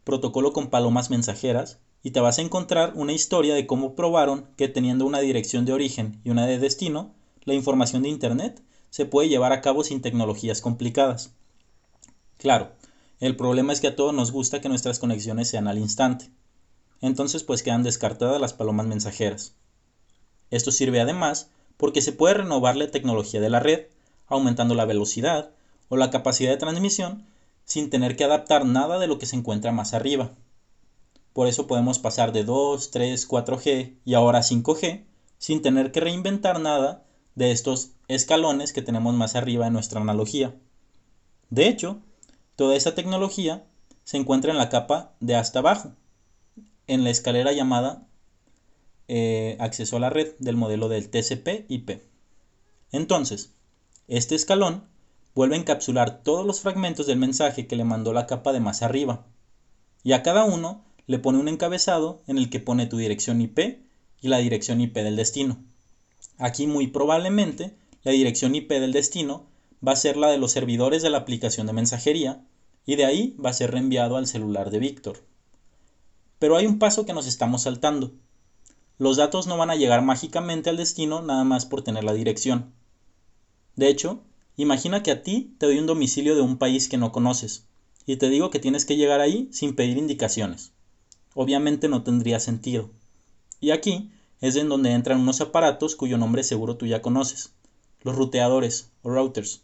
protocolo 0.03 0.51
con 0.51 0.69
palomas 0.69 1.09
mensajeras 1.09 1.79
y 2.03 2.11
te 2.11 2.19
vas 2.19 2.39
a 2.39 2.41
encontrar 2.41 2.93
una 2.95 3.13
historia 3.13 3.53
de 3.55 3.67
cómo 3.67 3.95
probaron 3.95 4.47
que 4.57 4.67
teniendo 4.67 5.05
una 5.05 5.19
dirección 5.19 5.63
de 5.63 5.71
origen 5.71 6.19
y 6.25 6.29
una 6.29 6.45
de 6.45 6.59
destino, 6.59 7.13
la 7.45 7.53
información 7.53 8.03
de 8.03 8.09
Internet 8.09 8.61
se 8.89 9.05
puede 9.05 9.29
llevar 9.29 9.53
a 9.53 9.61
cabo 9.61 9.85
sin 9.85 10.01
tecnologías 10.01 10.59
complicadas. 10.59 11.33
Claro, 12.37 12.71
el 13.19 13.35
problema 13.35 13.73
es 13.73 13.81
que 13.81 13.87
a 13.87 13.95
todos 13.95 14.13
nos 14.13 14.31
gusta 14.31 14.61
que 14.61 14.69
nuestras 14.69 14.99
conexiones 14.99 15.49
sean 15.49 15.67
al 15.67 15.77
instante. 15.77 16.31
Entonces 17.01 17.43
pues 17.43 17.63
quedan 17.63 17.83
descartadas 17.83 18.39
las 18.39 18.53
palomas 18.53 18.87
mensajeras. 18.87 19.53
Esto 20.51 20.71
sirve 20.71 21.01
además 21.01 21.49
porque 21.77 22.01
se 22.01 22.11
puede 22.11 22.35
renovar 22.35 22.75
la 22.75 22.91
tecnología 22.91 23.39
de 23.41 23.49
la 23.49 23.59
red, 23.59 23.87
aumentando 24.27 24.75
la 24.75 24.85
velocidad 24.85 25.51
o 25.89 25.97
la 25.97 26.09
capacidad 26.09 26.51
de 26.51 26.57
transmisión 26.57 27.25
sin 27.65 27.89
tener 27.89 28.15
que 28.15 28.23
adaptar 28.23 28.65
nada 28.65 28.99
de 28.99 29.07
lo 29.07 29.19
que 29.19 29.25
se 29.25 29.35
encuentra 29.35 29.71
más 29.71 29.93
arriba. 29.93 30.31
Por 31.33 31.47
eso 31.47 31.67
podemos 31.67 31.99
pasar 31.99 32.31
de 32.31 32.43
2, 32.43 32.91
3, 32.91 33.29
4G 33.29 33.95
y 34.05 34.13
ahora 34.13 34.39
5G 34.39 35.03
sin 35.37 35.61
tener 35.61 35.91
que 35.91 35.99
reinventar 35.99 36.59
nada 36.59 37.05
de 37.35 37.51
estos 37.51 37.91
escalones 38.07 38.73
que 38.73 38.81
tenemos 38.81 39.13
más 39.13 39.35
arriba 39.35 39.67
en 39.67 39.73
nuestra 39.73 40.01
analogía. 40.01 40.55
De 41.49 41.67
hecho, 41.67 42.01
toda 42.59 42.75
esa 42.75 42.93
tecnología 42.93 43.63
se 44.03 44.17
encuentra 44.17 44.51
en 44.51 44.57
la 44.57 44.67
capa 44.67 45.13
de 45.21 45.33
hasta 45.33 45.59
abajo, 45.59 45.93
en 46.87 47.05
la 47.05 47.09
escalera 47.09 47.53
llamada 47.53 48.05
eh, 49.07 49.55
acceso 49.61 49.95
a 49.95 50.01
la 50.01 50.09
red 50.09 50.33
del 50.39 50.57
modelo 50.57 50.89
del 50.89 51.09
TCP/IP. 51.09 52.01
Entonces, 52.91 53.53
este 54.09 54.35
escalón 54.35 54.83
vuelve 55.35 55.55
a 55.55 55.59
encapsular 55.59 56.21
todos 56.21 56.45
los 56.45 56.59
fragmentos 56.59 57.07
del 57.07 57.17
mensaje 57.17 57.65
que 57.65 57.77
le 57.77 57.85
mandó 57.85 58.11
la 58.11 58.27
capa 58.27 58.51
de 58.51 58.59
más 58.59 58.81
arriba, 58.81 59.25
y 60.03 60.11
a 60.11 60.21
cada 60.21 60.43
uno 60.43 60.83
le 61.07 61.17
pone 61.17 61.39
un 61.39 61.47
encabezado 61.47 62.21
en 62.27 62.37
el 62.37 62.49
que 62.49 62.59
pone 62.59 62.87
tu 62.87 62.97
dirección 62.97 63.39
IP 63.39 63.79
y 64.19 64.27
la 64.27 64.39
dirección 64.39 64.81
IP 64.81 64.95
del 64.95 65.15
destino. 65.15 65.63
Aquí 66.37 66.67
muy 66.67 66.87
probablemente 66.87 67.77
la 68.03 68.11
dirección 68.11 68.53
IP 68.53 68.69
del 68.69 68.91
destino 68.91 69.45
va 69.81 69.93
a 69.93 69.95
ser 69.95 70.17
la 70.17 70.27
de 70.27 70.37
los 70.37 70.51
servidores 70.51 71.01
de 71.01 71.09
la 71.09 71.19
aplicación 71.19 71.65
de 71.65 71.71
mensajería 71.71 72.43
y 72.89 72.95
de 72.95 73.05
ahí 73.05 73.35
va 73.37 73.51
a 73.51 73.53
ser 73.53 73.69
reenviado 73.69 74.17
al 74.17 74.25
celular 74.25 74.71
de 74.71 74.79
Víctor. 74.79 75.19
Pero 76.39 76.57
hay 76.57 76.65
un 76.65 76.79
paso 76.79 77.05
que 77.05 77.13
nos 77.13 77.27
estamos 77.27 77.61
saltando. 77.61 78.13
Los 78.97 79.17
datos 79.17 79.45
no 79.45 79.57
van 79.57 79.69
a 79.69 79.75
llegar 79.75 80.01
mágicamente 80.01 80.71
al 80.71 80.77
destino 80.77 81.21
nada 81.21 81.43
más 81.43 81.67
por 81.67 81.83
tener 81.83 82.03
la 82.03 82.13
dirección. 82.13 82.73
De 83.75 83.89
hecho, 83.89 84.23
imagina 84.57 85.03
que 85.03 85.11
a 85.11 85.21
ti 85.21 85.53
te 85.59 85.67
doy 85.67 85.77
un 85.77 85.85
domicilio 85.85 86.33
de 86.33 86.41
un 86.41 86.57
país 86.57 86.89
que 86.89 86.97
no 86.97 87.11
conoces 87.11 87.67
y 88.07 88.15
te 88.15 88.27
digo 88.27 88.49
que 88.49 88.57
tienes 88.57 88.85
que 88.85 88.97
llegar 88.97 89.21
ahí 89.21 89.49
sin 89.51 89.75
pedir 89.75 89.99
indicaciones. 89.99 90.71
obviamente 91.35 91.89
no 91.89 92.01
tendría 92.01 92.39
sentido. 92.39 92.89
Y 93.59 93.69
aquí 93.69 94.09
es 94.41 94.55
en 94.55 94.67
donde 94.67 94.93
entran 94.93 95.19
unos 95.19 95.41
aparatos 95.41 95.95
cuyo 95.95 96.17
nombre 96.17 96.43
seguro 96.43 96.75
tú 96.75 96.87
ya 96.87 97.03
conoces, 97.03 97.53
los 98.01 98.15
ruteadores 98.15 98.89
o 99.03 99.11
routers. 99.11 99.61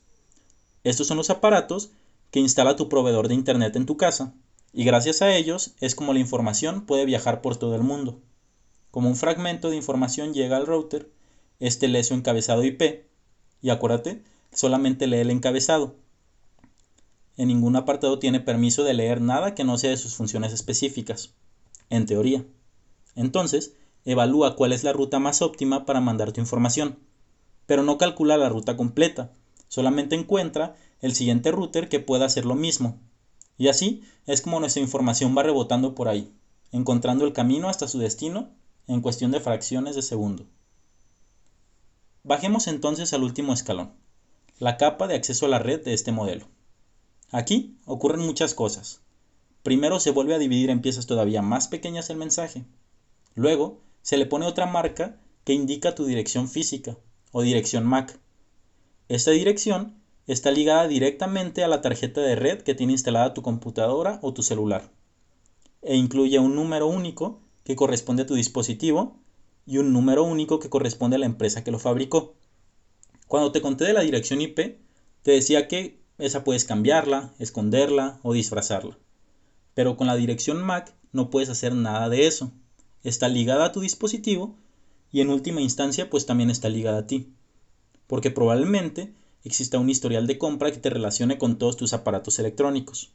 Estos 0.84 1.08
son 1.08 1.18
los 1.18 1.32
aparatos 1.32 1.90
que 2.32 2.40
instala 2.40 2.76
tu 2.76 2.90
proveedor 2.90 3.28
de 3.28 3.34
Internet 3.34 3.76
en 3.76 3.86
tu 3.86 3.98
casa, 3.98 4.34
y 4.74 4.84
gracias 4.84 5.22
a 5.22 5.34
ellos 5.36 5.74
es 5.80 5.96
como 5.96 6.14
la 6.14 6.20
información 6.20 6.86
puede 6.86 7.06
viajar 7.06 7.42
por 7.42 7.56
todo 7.56 7.76
el 7.76 7.84
mundo. 7.84 8.20
Como 8.92 9.10
un 9.10 9.16
fragmento 9.16 9.70
de 9.70 9.78
información 9.78 10.34
llega 10.34 10.58
al 10.58 10.68
router, 10.68 11.10
este 11.60 11.88
lee 11.88 12.04
su 12.04 12.14
encabezado 12.14 12.64
IP, 12.64 13.06
y 13.62 13.70
acuérdate, 13.70 14.22
solamente 14.52 15.08
lee 15.08 15.20
el 15.20 15.32
encabezado. 15.32 15.96
En 17.38 17.48
ningún 17.48 17.76
apartado 17.76 18.20
tiene 18.20 18.40
permiso 18.40 18.84
de 18.84 18.94
leer 18.94 19.22
nada 19.22 19.56
que 19.56 19.64
no 19.64 19.78
sea 19.78 19.90
de 19.90 19.98
sus 19.98 20.16
funciones 20.16 20.54
específicas, 20.54 21.34
en 21.90 22.06
teoría. 22.06 22.46
Entonces, 23.16 23.74
evalúa 24.06 24.56
cuál 24.56 24.72
es 24.74 24.84
la 24.84 24.94
ruta 24.94 25.20
más 25.20 25.42
óptima 25.42 25.86
para 25.86 26.02
mandar 26.02 26.32
tu 26.32 26.42
información, 26.42 27.00
pero 27.66 27.84
no 27.84 27.98
calcula 27.98 28.38
la 28.38 28.50
ruta 28.50 28.78
completa, 28.78 29.32
solamente 29.68 30.16
encuentra 30.16 30.76
el 31.06 31.14
siguiente 31.14 31.52
router 31.52 31.88
que 31.88 32.00
pueda 32.00 32.26
hacer 32.26 32.46
lo 32.46 32.56
mismo. 32.56 32.98
Y 33.60 33.68
así 33.68 34.04
es 34.26 34.42
como 34.42 34.60
nuestra 34.60 34.82
información 34.82 35.38
va 35.38 35.44
rebotando 35.44 35.94
por 35.94 36.08
ahí, 36.08 36.34
encontrando 36.72 37.26
el 37.26 37.34
camino 37.34 37.70
hasta 37.70 37.88
su 37.88 38.00
destino 38.00 38.50
en 38.88 39.02
cuestión 39.02 39.30
de 39.30 39.40
fracciones 39.40 39.96
de 39.96 40.02
segundo. 40.02 40.48
Bajemos 42.24 42.66
entonces 42.66 43.14
al 43.14 43.22
último 43.22 43.54
escalón, 43.54 43.92
la 44.58 44.78
capa 44.78 45.06
de 45.06 45.14
acceso 45.14 45.46
a 45.46 45.50
la 45.50 45.60
red 45.60 45.84
de 45.84 45.94
este 45.94 46.12
modelo. 46.12 46.48
Aquí 47.30 47.78
ocurren 47.86 48.26
muchas 48.26 48.56
cosas. 48.56 49.02
Primero 49.62 50.00
se 50.00 50.10
vuelve 50.10 50.34
a 50.34 50.40
dividir 50.40 50.72
en 50.72 50.82
piezas 50.82 51.06
todavía 51.06 51.44
más 51.44 51.68
pequeñas 51.68 52.10
el 52.10 52.18
mensaje. 52.18 52.66
Luego 53.36 53.80
se 54.02 54.18
le 54.18 54.26
pone 54.26 54.48
otra 54.48 54.66
marca 54.66 55.20
que 55.44 55.54
indica 55.54 55.94
tu 55.94 56.06
dirección 56.06 56.50
física 56.50 56.98
o 57.32 57.44
dirección 57.44 57.86
MAC. 57.86 58.20
Esta 59.08 59.30
dirección 59.30 60.04
está 60.28 60.52
ligada 60.52 60.88
directamente 60.88 61.64
a 61.64 61.68
la 61.68 61.82
tarjeta 61.82 62.22
de 62.22 62.36
red 62.36 62.62
que 62.62 62.76
tiene 62.76 62.94
instalada 62.94 63.34
tu 63.34 63.42
computadora 63.42 64.20
o 64.22 64.34
tu 64.34 64.44
celular 64.44 64.92
e 65.86 65.96
incluye 65.96 66.40
un 66.40 66.56
número 66.56 66.88
único 66.88 67.40
que 67.64 67.76
corresponde 67.76 68.24
a 68.24 68.26
tu 68.26 68.34
dispositivo 68.34 69.18
y 69.68 69.78
un 69.78 69.94
número 69.94 70.24
único 70.24 70.60
que 70.60 70.70
corresponde 70.70 71.16
a 71.16 71.20
la 71.20 71.28
empresa 71.28 71.64
que 71.64 71.72
lo 71.72 71.80
fabricó. 71.80 72.34
Cuando 73.28 73.52
te 73.52 73.62
conté 73.62 73.86
de 73.86 73.94
la 73.94 74.02
dirección 74.02 74.42
IP, 74.42 74.80
te 75.22 75.32
decía 75.32 75.68
que 75.68 76.00
esa 76.18 76.44
puedes 76.44 76.66
cambiarla, 76.66 77.34
esconderla 77.38 78.20
o 78.24 78.34
disfrazarla. 78.34 78.98
Pero 79.76 79.96
con 79.96 80.08
la 80.08 80.16
dirección 80.16 80.62
MAC 80.64 80.94
no 81.12 81.30
puedes 81.30 81.50
hacer 81.50 81.76
nada 81.76 82.10
de 82.10 82.26
eso. 82.26 82.52
Está 83.04 83.28
ligada 83.28 83.66
a 83.66 83.72
tu 83.72 83.82
dispositivo 83.82 84.56
y 85.12 85.22
en 85.22 85.30
última 85.30 85.62
instancia 85.62 86.10
pues 86.10 86.26
también 86.26 86.50
está 86.50 86.70
ligada 86.70 87.00
a 87.00 87.08
ti. 87.08 87.32
Porque 88.08 88.32
probablemente 88.32 89.14
exista 89.46 89.80
un 89.80 89.90
historial 89.90 90.28
de 90.28 90.38
compra 90.38 90.72
que 90.72 90.80
te 90.80 90.90
relacione 90.90 91.38
con 91.38 91.58
todos 91.58 91.78
tus 91.78 91.94
aparatos 91.94 92.40
electrónicos. 92.40 93.14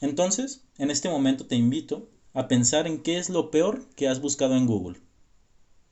Entonces, 0.00 0.62
en 0.78 0.90
este 0.90 1.10
momento 1.10 1.46
te 1.46 1.56
invito 1.56 2.08
a 2.32 2.48
pensar 2.48 2.86
en 2.86 3.02
qué 3.02 3.18
es 3.18 3.28
lo 3.28 3.50
peor 3.50 3.84
que 3.96 4.08
has 4.08 4.20
buscado 4.20 4.56
en 4.56 4.66
Google. 4.66 5.00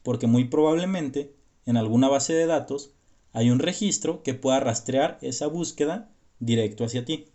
Porque 0.03 0.27
muy 0.27 0.45
probablemente 0.45 1.35
en 1.67 1.77
alguna 1.77 2.09
base 2.09 2.33
de 2.33 2.47
datos 2.47 2.93
hay 3.33 3.51
un 3.51 3.59
registro 3.59 4.23
que 4.23 4.35
pueda 4.35 4.61
rastrear 4.61 5.19
esa 5.21 5.49
búsqueda 5.49 6.11
directo 6.39 6.85
hacia 6.85 7.05
ti. 7.05 7.27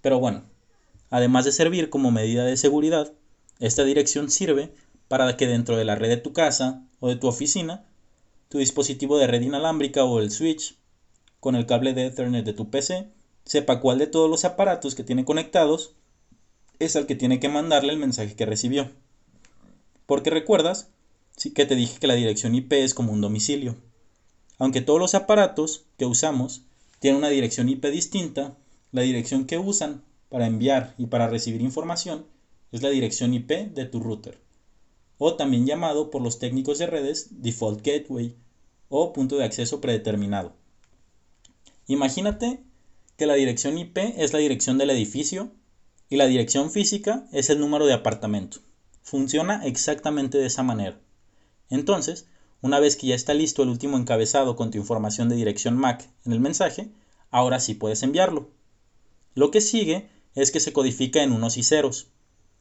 Pero 0.00 0.18
bueno, 0.18 0.44
además 1.10 1.44
de 1.44 1.52
servir 1.52 1.90
como 1.90 2.10
medida 2.10 2.44
de 2.44 2.56
seguridad, 2.56 3.12
esta 3.60 3.84
dirección 3.84 4.30
sirve 4.30 4.74
para 5.08 5.36
que 5.36 5.46
dentro 5.46 5.76
de 5.76 5.84
la 5.84 5.94
red 5.94 6.08
de 6.08 6.16
tu 6.16 6.32
casa 6.32 6.82
o 7.00 7.08
de 7.08 7.16
tu 7.16 7.28
oficina 7.28 7.84
tu 8.54 8.60
dispositivo 8.60 9.18
de 9.18 9.26
red 9.26 9.42
inalámbrica 9.42 10.04
o 10.04 10.20
el 10.20 10.30
switch 10.30 10.76
con 11.40 11.56
el 11.56 11.66
cable 11.66 11.92
de 11.92 12.06
Ethernet 12.06 12.44
de 12.44 12.52
tu 12.52 12.70
PC 12.70 13.08
sepa 13.44 13.80
cuál 13.80 13.98
de 13.98 14.06
todos 14.06 14.30
los 14.30 14.44
aparatos 14.44 14.94
que 14.94 15.02
tiene 15.02 15.24
conectados 15.24 15.96
es 16.78 16.94
al 16.94 17.06
que 17.06 17.16
tiene 17.16 17.40
que 17.40 17.48
mandarle 17.48 17.92
el 17.92 17.98
mensaje 17.98 18.36
que 18.36 18.46
recibió. 18.46 18.92
Porque 20.06 20.30
recuerdas 20.30 20.86
sí 21.36 21.50
que 21.50 21.66
te 21.66 21.74
dije 21.74 21.98
que 21.98 22.06
la 22.06 22.14
dirección 22.14 22.54
IP 22.54 22.74
es 22.74 22.94
como 22.94 23.12
un 23.12 23.20
domicilio. 23.20 23.74
Aunque 24.58 24.82
todos 24.82 25.00
los 25.00 25.16
aparatos 25.16 25.86
que 25.98 26.06
usamos 26.06 26.62
tienen 27.00 27.18
una 27.18 27.30
dirección 27.30 27.68
IP 27.68 27.86
distinta, 27.86 28.56
la 28.92 29.02
dirección 29.02 29.46
que 29.46 29.58
usan 29.58 30.04
para 30.28 30.46
enviar 30.46 30.94
y 30.96 31.06
para 31.06 31.26
recibir 31.26 31.60
información 31.60 32.24
es 32.70 32.82
la 32.82 32.90
dirección 32.90 33.34
IP 33.34 33.50
de 33.74 33.84
tu 33.86 33.98
router, 33.98 34.38
o 35.18 35.34
también 35.34 35.66
llamado 35.66 36.12
por 36.12 36.22
los 36.22 36.38
técnicos 36.38 36.78
de 36.78 36.86
redes 36.86 37.42
Default 37.42 37.84
Gateway 37.84 38.36
o 38.96 39.12
punto 39.12 39.36
de 39.36 39.44
acceso 39.44 39.80
predeterminado. 39.80 40.52
Imagínate 41.88 42.62
que 43.16 43.26
la 43.26 43.34
dirección 43.34 43.76
IP 43.76 43.98
es 43.98 44.32
la 44.32 44.38
dirección 44.38 44.78
del 44.78 44.90
edificio 44.90 45.50
y 46.08 46.14
la 46.14 46.26
dirección 46.26 46.70
física 46.70 47.26
es 47.32 47.50
el 47.50 47.58
número 47.58 47.86
de 47.86 47.92
apartamento. 47.92 48.58
Funciona 49.02 49.66
exactamente 49.66 50.38
de 50.38 50.46
esa 50.46 50.62
manera. 50.62 51.00
Entonces, 51.70 52.28
una 52.62 52.78
vez 52.78 52.94
que 52.94 53.08
ya 53.08 53.16
está 53.16 53.34
listo 53.34 53.64
el 53.64 53.70
último 53.70 53.96
encabezado 53.96 54.54
con 54.54 54.70
tu 54.70 54.78
información 54.78 55.28
de 55.28 55.34
dirección 55.34 55.76
MAC 55.76 56.08
en 56.24 56.32
el 56.32 56.38
mensaje, 56.38 56.88
ahora 57.32 57.58
sí 57.58 57.74
puedes 57.74 58.04
enviarlo. 58.04 58.48
Lo 59.34 59.50
que 59.50 59.60
sigue 59.60 60.08
es 60.36 60.52
que 60.52 60.60
se 60.60 60.72
codifica 60.72 61.24
en 61.24 61.32
unos 61.32 61.56
y 61.56 61.64
ceros, 61.64 62.12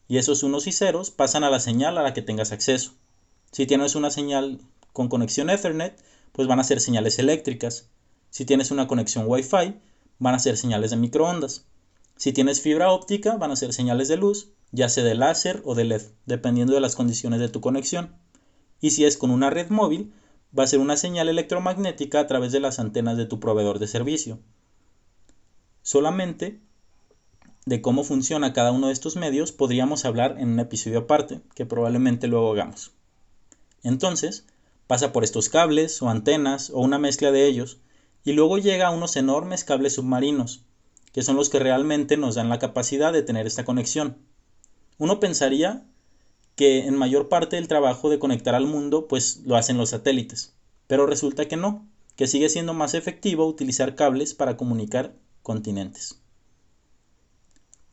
y 0.07 0.17
esos 0.17 0.41
unos 0.41 0.65
y 0.65 0.71
ceros 0.71 1.11
pasan 1.11 1.43
a 1.43 1.51
la 1.51 1.59
señal 1.59 1.95
a 1.99 2.01
la 2.01 2.15
que 2.15 2.23
tengas 2.23 2.51
acceso. 2.51 2.93
Si 3.51 3.67
tienes 3.67 3.93
una 3.93 4.09
señal 4.09 4.61
con 4.93 5.09
conexión 5.09 5.51
Ethernet, 5.51 5.95
pues 6.33 6.47
van 6.47 6.59
a 6.59 6.65
ser 6.65 6.81
señales 6.81 7.17
eléctricas. 7.19 7.89
Si 8.29 8.43
tienes 8.43 8.71
una 8.71 8.87
conexión 8.87 9.25
Wi-Fi, 9.27 9.75
van 10.19 10.35
a 10.35 10.39
ser 10.39 10.57
señales 10.57 10.91
de 10.91 10.97
microondas. 10.97 11.65
Si 12.17 12.33
tienes 12.33 12.59
fibra 12.59 12.91
óptica, 12.91 13.37
van 13.37 13.51
a 13.51 13.55
ser 13.55 13.73
señales 13.73 14.09
de 14.09 14.17
luz, 14.17 14.49
ya 14.71 14.89
sea 14.89 15.03
de 15.03 15.15
láser 15.15 15.61
o 15.63 15.75
de 15.75 15.85
LED, 15.85 16.01
dependiendo 16.25 16.73
de 16.73 16.81
las 16.81 16.95
condiciones 16.95 17.39
de 17.39 17.49
tu 17.49 17.61
conexión. 17.61 18.15
Y 18.81 18.91
si 18.91 19.05
es 19.05 19.17
con 19.17 19.31
una 19.31 19.49
red 19.49 19.69
móvil, 19.69 20.11
va 20.57 20.63
a 20.63 20.67
ser 20.67 20.79
una 20.79 20.97
señal 20.97 21.29
electromagnética 21.29 22.19
a 22.19 22.27
través 22.27 22.51
de 22.51 22.59
las 22.59 22.79
antenas 22.79 23.17
de 23.17 23.25
tu 23.25 23.39
proveedor 23.39 23.79
de 23.79 23.87
servicio. 23.87 24.39
Solamente 25.81 26.59
de 27.65 27.81
cómo 27.81 28.03
funciona 28.03 28.53
cada 28.53 28.71
uno 28.71 28.87
de 28.87 28.93
estos 28.93 29.15
medios 29.15 29.51
podríamos 29.51 30.05
hablar 30.05 30.37
en 30.39 30.49
un 30.49 30.59
episodio 30.59 30.99
aparte, 30.99 31.41
que 31.55 31.65
probablemente 31.65 32.27
luego 32.27 32.51
hagamos. 32.51 32.91
Entonces, 33.83 34.45
pasa 34.87 35.11
por 35.13 35.23
estos 35.23 35.49
cables 35.49 36.01
o 36.01 36.09
antenas 36.09 36.69
o 36.69 36.79
una 36.79 36.99
mezcla 36.99 37.31
de 37.31 37.45
ellos 37.47 37.79
y 38.23 38.33
luego 38.33 38.57
llega 38.57 38.87
a 38.87 38.91
unos 38.91 39.15
enormes 39.15 39.63
cables 39.63 39.95
submarinos, 39.95 40.63
que 41.11 41.23
son 41.23 41.35
los 41.35 41.49
que 41.49 41.59
realmente 41.59 42.17
nos 42.17 42.35
dan 42.35 42.49
la 42.49 42.59
capacidad 42.59 43.13
de 43.13 43.23
tener 43.23 43.45
esta 43.45 43.65
conexión. 43.65 44.17
Uno 44.97 45.19
pensaría 45.19 45.85
que 46.55 46.85
en 46.85 46.95
mayor 46.95 47.29
parte 47.29 47.55
del 47.55 47.67
trabajo 47.67 48.09
de 48.09 48.19
conectar 48.19 48.55
al 48.55 48.67
mundo 48.67 49.07
pues 49.07 49.41
lo 49.45 49.55
hacen 49.55 49.77
los 49.77 49.89
satélites, 49.89 50.53
pero 50.87 51.05
resulta 51.05 51.47
que 51.47 51.57
no, 51.57 51.87
que 52.15 52.27
sigue 52.27 52.49
siendo 52.49 52.73
más 52.73 52.93
efectivo 52.93 53.45
utilizar 53.45 53.95
cables 53.95 54.33
para 54.33 54.57
comunicar 54.57 55.15
continentes. 55.41 56.21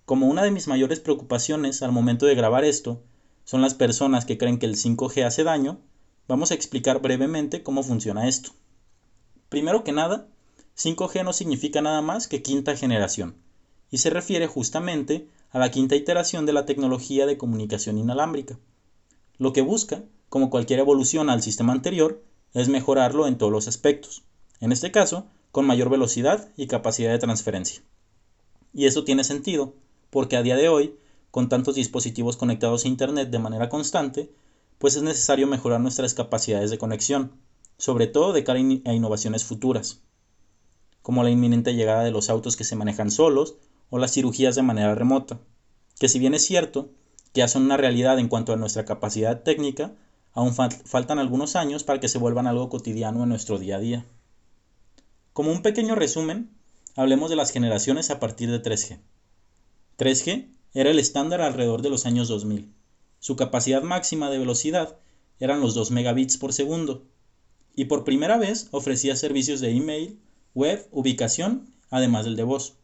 Como 0.05 0.27
una 0.27 0.43
de 0.43 0.51
mis 0.51 0.67
mayores 0.67 1.01
preocupaciones 1.01 1.83
al 1.83 1.93
momento 1.93 2.27
de 2.27 2.35
grabar 2.35 2.65
esto 2.65 3.03
son 3.45 3.63
las 3.63 3.75
personas 3.75 4.25
que 4.25 4.39
creen 4.39 4.59
que 4.59 4.67
el 4.67 4.77
5G 4.77 5.25
hace 5.25 5.45
daño, 5.45 5.81
Vamos 6.31 6.53
a 6.53 6.55
explicar 6.55 7.03
brevemente 7.03 7.65
cómo 7.65 7.83
funciona 7.83 8.29
esto. 8.29 8.53
Primero 9.49 9.83
que 9.83 9.91
nada, 9.91 10.29
5G 10.77 11.25
no 11.25 11.33
significa 11.33 11.83
nada 11.83 12.03
más 12.03 12.29
que 12.29 12.41
quinta 12.41 12.77
generación, 12.77 13.35
y 13.91 13.99
se 13.99 14.11
refiere 14.11 14.47
justamente 14.47 15.27
a 15.51 15.59
la 15.59 15.73
quinta 15.73 15.97
iteración 15.97 16.47
de 16.47 16.53
la 16.53 16.67
tecnología 16.67 17.27
de 17.27 17.37
comunicación 17.37 17.99
inalámbrica. 17.99 18.61
Lo 19.39 19.53
que 19.53 19.63
busca, 19.63 20.05
como 20.29 20.51
cualquier 20.51 20.79
evolución 20.79 21.31
al 21.31 21.43
sistema 21.43 21.73
anterior, 21.73 22.23
es 22.55 22.69
mejorarlo 22.69 23.27
en 23.27 23.37
todos 23.37 23.51
los 23.51 23.67
aspectos, 23.67 24.23
en 24.61 24.71
este 24.71 24.93
caso, 24.93 25.27
con 25.51 25.67
mayor 25.67 25.91
velocidad 25.91 26.49
y 26.57 26.69
capacidad 26.69 27.11
de 27.11 27.19
transferencia. 27.19 27.83
Y 28.73 28.87
eso 28.87 29.03
tiene 29.03 29.25
sentido, 29.25 29.75
porque 30.11 30.37
a 30.37 30.45
día 30.45 30.55
de 30.55 30.69
hoy, 30.69 30.95
con 31.33 31.49
tantos 31.49 31.75
dispositivos 31.75 32.37
conectados 32.37 32.85
a 32.85 32.89
Internet 32.89 33.31
de 33.31 33.41
manera 33.41 33.69
constante, 33.69 34.31
pues 34.81 34.97
es 34.97 35.03
necesario 35.03 35.47
mejorar 35.47 35.79
nuestras 35.79 36.15
capacidades 36.15 36.71
de 36.71 36.79
conexión, 36.79 37.33
sobre 37.77 38.07
todo 38.07 38.33
de 38.33 38.45
cara 38.45 38.59
a 38.59 38.95
innovaciones 38.95 39.45
futuras, 39.45 40.01
como 41.03 41.23
la 41.23 41.29
inminente 41.29 41.75
llegada 41.75 42.03
de 42.03 42.11
los 42.11 42.31
autos 42.31 42.57
que 42.57 42.65
se 42.65 42.77
manejan 42.77 43.11
solos 43.11 43.57
o 43.91 43.99
las 43.99 44.15
cirugías 44.15 44.55
de 44.55 44.63
manera 44.63 44.95
remota, 44.95 45.39
que 45.99 46.09
si 46.09 46.19
bien 46.19 46.33
es 46.33 46.47
cierto 46.47 46.89
que 47.35 47.41
ya 47.41 47.49
son 47.49 47.65
una 47.65 47.77
realidad 47.77 48.19
en 48.19 48.29
cuanto 48.29 48.55
a 48.55 48.57
nuestra 48.57 48.87
capacidad 48.87 49.43
técnica, 49.43 49.93
aún 50.33 50.55
faltan 50.55 51.19
algunos 51.19 51.57
años 51.57 51.85
para 51.85 52.01
que 52.01 52.09
se 52.09 52.17
vuelvan 52.17 52.47
algo 52.47 52.71
cotidiano 52.71 53.23
en 53.25 53.29
nuestro 53.29 53.59
día 53.59 53.77
a 53.77 53.81
día. 53.81 54.07
Como 55.35 55.53
un 55.53 55.61
pequeño 55.61 55.95
resumen, 55.95 56.57
hablemos 56.97 57.29
de 57.29 57.37
las 57.37 57.51
generaciones 57.51 58.09
a 58.09 58.19
partir 58.19 58.51
de 58.51 58.63
3G. 58.63 58.99
3G 59.99 60.49
era 60.73 60.91
el 60.91 60.99
estándar 60.99 61.43
alrededor 61.43 61.83
de 61.83 61.91
los 61.91 62.07
años 62.07 62.29
2000. 62.29 62.80
Su 63.21 63.37
capacidad 63.37 63.83
máxima 63.83 64.31
de 64.31 64.39
velocidad 64.39 64.97
eran 65.39 65.61
los 65.61 65.75
2 65.75 65.91
megabits 65.91 66.39
por 66.39 66.53
segundo, 66.53 67.05
y 67.77 67.85
por 67.85 68.03
primera 68.05 68.39
vez 68.39 68.69
ofrecía 68.73 69.15
servicios 69.15 69.61
de 69.61 69.71
email, 69.71 70.19
web, 70.55 70.89
ubicación, 70.91 71.73
además 71.91 72.25
del 72.25 72.37
de 72.37 72.43
voz. 72.43 72.75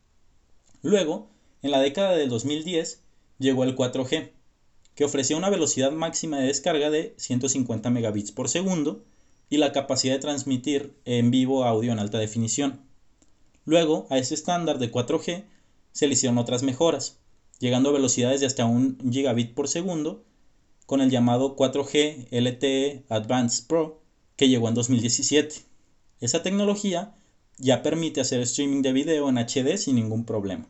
Luego, 0.83 1.29
en 1.63 1.71
la 1.71 1.81
década 1.81 2.13
del 2.13 2.29
2010, 2.29 3.01
llegó 3.39 3.65
el 3.65 3.75
4G, 3.75 4.31
que 4.95 5.05
ofrecía 5.05 5.37
una 5.37 5.51
velocidad 5.51 5.91
máxima 5.91 6.39
de 6.39 6.47
descarga 6.47 6.91
de 6.91 7.15
150 7.17 7.91
megabits 7.91 8.31
por 8.31 8.49
segundo 8.49 9.05
y 9.51 9.57
la 9.57 9.73
capacidad 9.73 10.15
de 10.15 10.21
transmitir 10.21 10.95
en 11.05 11.31
vivo 11.31 11.65
audio 11.65 11.93
en 11.93 11.99
alta 11.99 12.19
definición. 12.19 12.81
Luego, 13.65 14.07
a 14.11 14.19
ese 14.19 14.35
estándar 14.35 14.79
de 14.79 14.93
4G 14.93 15.45
se 15.93 16.07
le 16.07 16.13
hicieron 16.13 16.39
otras 16.39 16.63
mejoras, 16.63 17.19
llegando 17.59 17.89
a 17.89 17.93
velocidades 17.93 18.41
de 18.41 18.47
hasta 18.47 18.67
1 18.67 18.97
gigabit 19.11 19.55
por 19.55 19.69
segundo 19.69 20.25
con 20.87 21.01
el 21.01 21.11
llamado 21.11 21.57
4G 21.57 22.29
LTE 22.31 23.05
Advanced 23.09 23.67
Pro 23.67 24.01
que 24.37 24.49
llegó 24.49 24.69
en 24.69 24.75
2017. 24.75 25.57
Esa 26.21 26.43
tecnología 26.43 27.15
ya 27.59 27.83
permite 27.83 28.21
hacer 28.21 28.41
streaming 28.41 28.83
de 28.83 28.93
video 28.93 29.29
en 29.29 29.39
HD 29.39 29.79
sin 29.79 29.97
ningún 29.97 30.25
problema. 30.25 30.69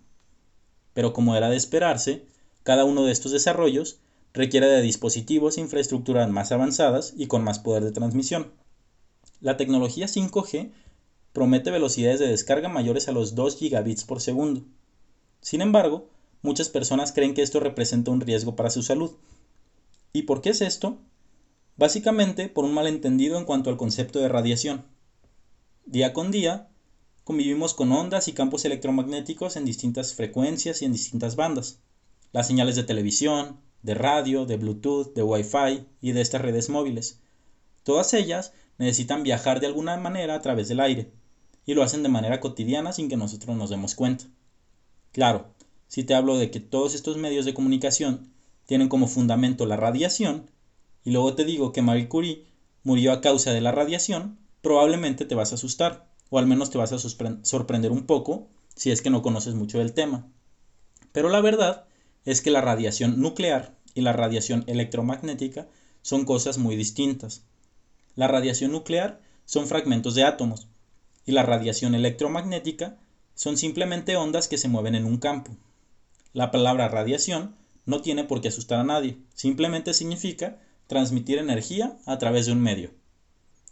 Pero 0.94 1.12
como 1.12 1.36
era 1.36 1.50
de 1.50 1.56
esperarse, 1.56 2.24
cada 2.62 2.84
uno 2.84 3.04
de 3.04 3.12
estos 3.12 3.32
desarrollos 3.32 3.98
requiere 4.32 4.66
de 4.66 4.82
dispositivos 4.82 5.56
e 5.56 5.60
infraestructuras 5.60 6.30
más 6.30 6.52
avanzadas 6.52 7.14
y 7.16 7.26
con 7.26 7.42
más 7.42 7.58
poder 7.58 7.84
de 7.84 7.92
transmisión. 7.92 8.52
La 9.40 9.56
tecnología 9.56 10.06
5G 10.06 10.70
promete 11.32 11.70
velocidades 11.70 12.20
de 12.20 12.28
descarga 12.28 12.68
mayores 12.68 13.08
a 13.08 13.12
los 13.12 13.34
2 13.34 13.56
gigabits 13.56 14.04
por 14.04 14.20
segundo. 14.20 14.62
Sin 15.40 15.60
embargo, 15.60 16.08
muchas 16.46 16.70
personas 16.70 17.12
creen 17.12 17.34
que 17.34 17.42
esto 17.42 17.60
representa 17.60 18.10
un 18.10 18.22
riesgo 18.22 18.56
para 18.56 18.70
su 18.70 18.82
salud. 18.82 19.10
¿Y 20.12 20.22
por 20.22 20.40
qué 20.40 20.50
es 20.50 20.62
esto? 20.62 20.96
Básicamente 21.76 22.48
por 22.48 22.64
un 22.64 22.72
malentendido 22.72 23.36
en 23.36 23.44
cuanto 23.44 23.68
al 23.68 23.76
concepto 23.76 24.20
de 24.20 24.28
radiación. 24.28 24.86
Día 25.84 26.14
con 26.14 26.30
día, 26.30 26.70
convivimos 27.24 27.74
con 27.74 27.92
ondas 27.92 28.28
y 28.28 28.32
campos 28.32 28.64
electromagnéticos 28.64 29.56
en 29.56 29.64
distintas 29.64 30.14
frecuencias 30.14 30.80
y 30.80 30.84
en 30.86 30.92
distintas 30.92 31.36
bandas. 31.36 31.80
Las 32.32 32.46
señales 32.46 32.76
de 32.76 32.84
televisión, 32.84 33.60
de 33.82 33.94
radio, 33.94 34.46
de 34.46 34.56
Bluetooth, 34.56 35.12
de 35.14 35.22
Wi-Fi 35.22 35.86
y 36.00 36.12
de 36.12 36.20
estas 36.20 36.40
redes 36.40 36.70
móviles. 36.70 37.20
Todas 37.82 38.14
ellas 38.14 38.52
necesitan 38.78 39.22
viajar 39.22 39.60
de 39.60 39.66
alguna 39.66 39.96
manera 39.96 40.34
a 40.34 40.40
través 40.40 40.68
del 40.68 40.80
aire, 40.80 41.12
y 41.66 41.74
lo 41.74 41.82
hacen 41.82 42.02
de 42.02 42.08
manera 42.08 42.40
cotidiana 42.40 42.92
sin 42.92 43.08
que 43.08 43.16
nosotros 43.16 43.56
nos 43.56 43.70
demos 43.70 43.94
cuenta. 43.94 44.24
Claro, 45.12 45.54
si 45.88 46.04
te 46.04 46.14
hablo 46.14 46.36
de 46.36 46.50
que 46.50 46.60
todos 46.60 46.94
estos 46.94 47.16
medios 47.16 47.44
de 47.44 47.54
comunicación 47.54 48.30
tienen 48.66 48.88
como 48.88 49.06
fundamento 49.06 49.66
la 49.66 49.76
radiación, 49.76 50.50
y 51.04 51.10
luego 51.12 51.34
te 51.34 51.44
digo 51.44 51.72
que 51.72 51.82
Marie 51.82 52.08
Curie 52.08 52.44
murió 52.82 53.12
a 53.12 53.20
causa 53.20 53.52
de 53.52 53.60
la 53.60 53.72
radiación, 53.72 54.38
probablemente 54.60 55.24
te 55.24 55.34
vas 55.34 55.52
a 55.52 55.54
asustar, 55.54 56.08
o 56.30 56.38
al 56.38 56.46
menos 56.46 56.70
te 56.70 56.78
vas 56.78 56.92
a 56.92 56.98
sorprender 56.98 57.92
un 57.92 58.06
poco 58.06 58.48
si 58.74 58.90
es 58.90 59.02
que 59.02 59.10
no 59.10 59.22
conoces 59.22 59.54
mucho 59.54 59.78
del 59.78 59.92
tema. 59.92 60.26
Pero 61.12 61.28
la 61.28 61.40
verdad 61.40 61.86
es 62.24 62.42
que 62.42 62.50
la 62.50 62.60
radiación 62.60 63.20
nuclear 63.20 63.76
y 63.94 64.02
la 64.02 64.12
radiación 64.12 64.64
electromagnética 64.66 65.68
son 66.02 66.24
cosas 66.24 66.58
muy 66.58 66.76
distintas. 66.76 67.42
La 68.16 68.28
radiación 68.28 68.72
nuclear 68.72 69.20
son 69.44 69.66
fragmentos 69.66 70.14
de 70.14 70.24
átomos 70.24 70.66
y 71.24 71.32
la 71.32 71.42
radiación 71.42 71.94
electromagnética 71.94 72.98
son 73.34 73.56
simplemente 73.56 74.16
ondas 74.16 74.48
que 74.48 74.58
se 74.58 74.68
mueven 74.68 74.94
en 74.94 75.04
un 75.04 75.18
campo. 75.18 75.56
La 76.36 76.50
palabra 76.50 76.88
radiación 76.88 77.56
no 77.86 78.02
tiene 78.02 78.24
por 78.24 78.42
qué 78.42 78.48
asustar 78.48 78.78
a 78.78 78.84
nadie, 78.84 79.16
simplemente 79.32 79.94
significa 79.94 80.60
transmitir 80.86 81.38
energía 81.38 81.96
a 82.04 82.18
través 82.18 82.44
de 82.44 82.52
un 82.52 82.60
medio. 82.60 82.90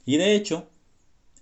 Y 0.06 0.16
de 0.16 0.34
hecho, 0.34 0.66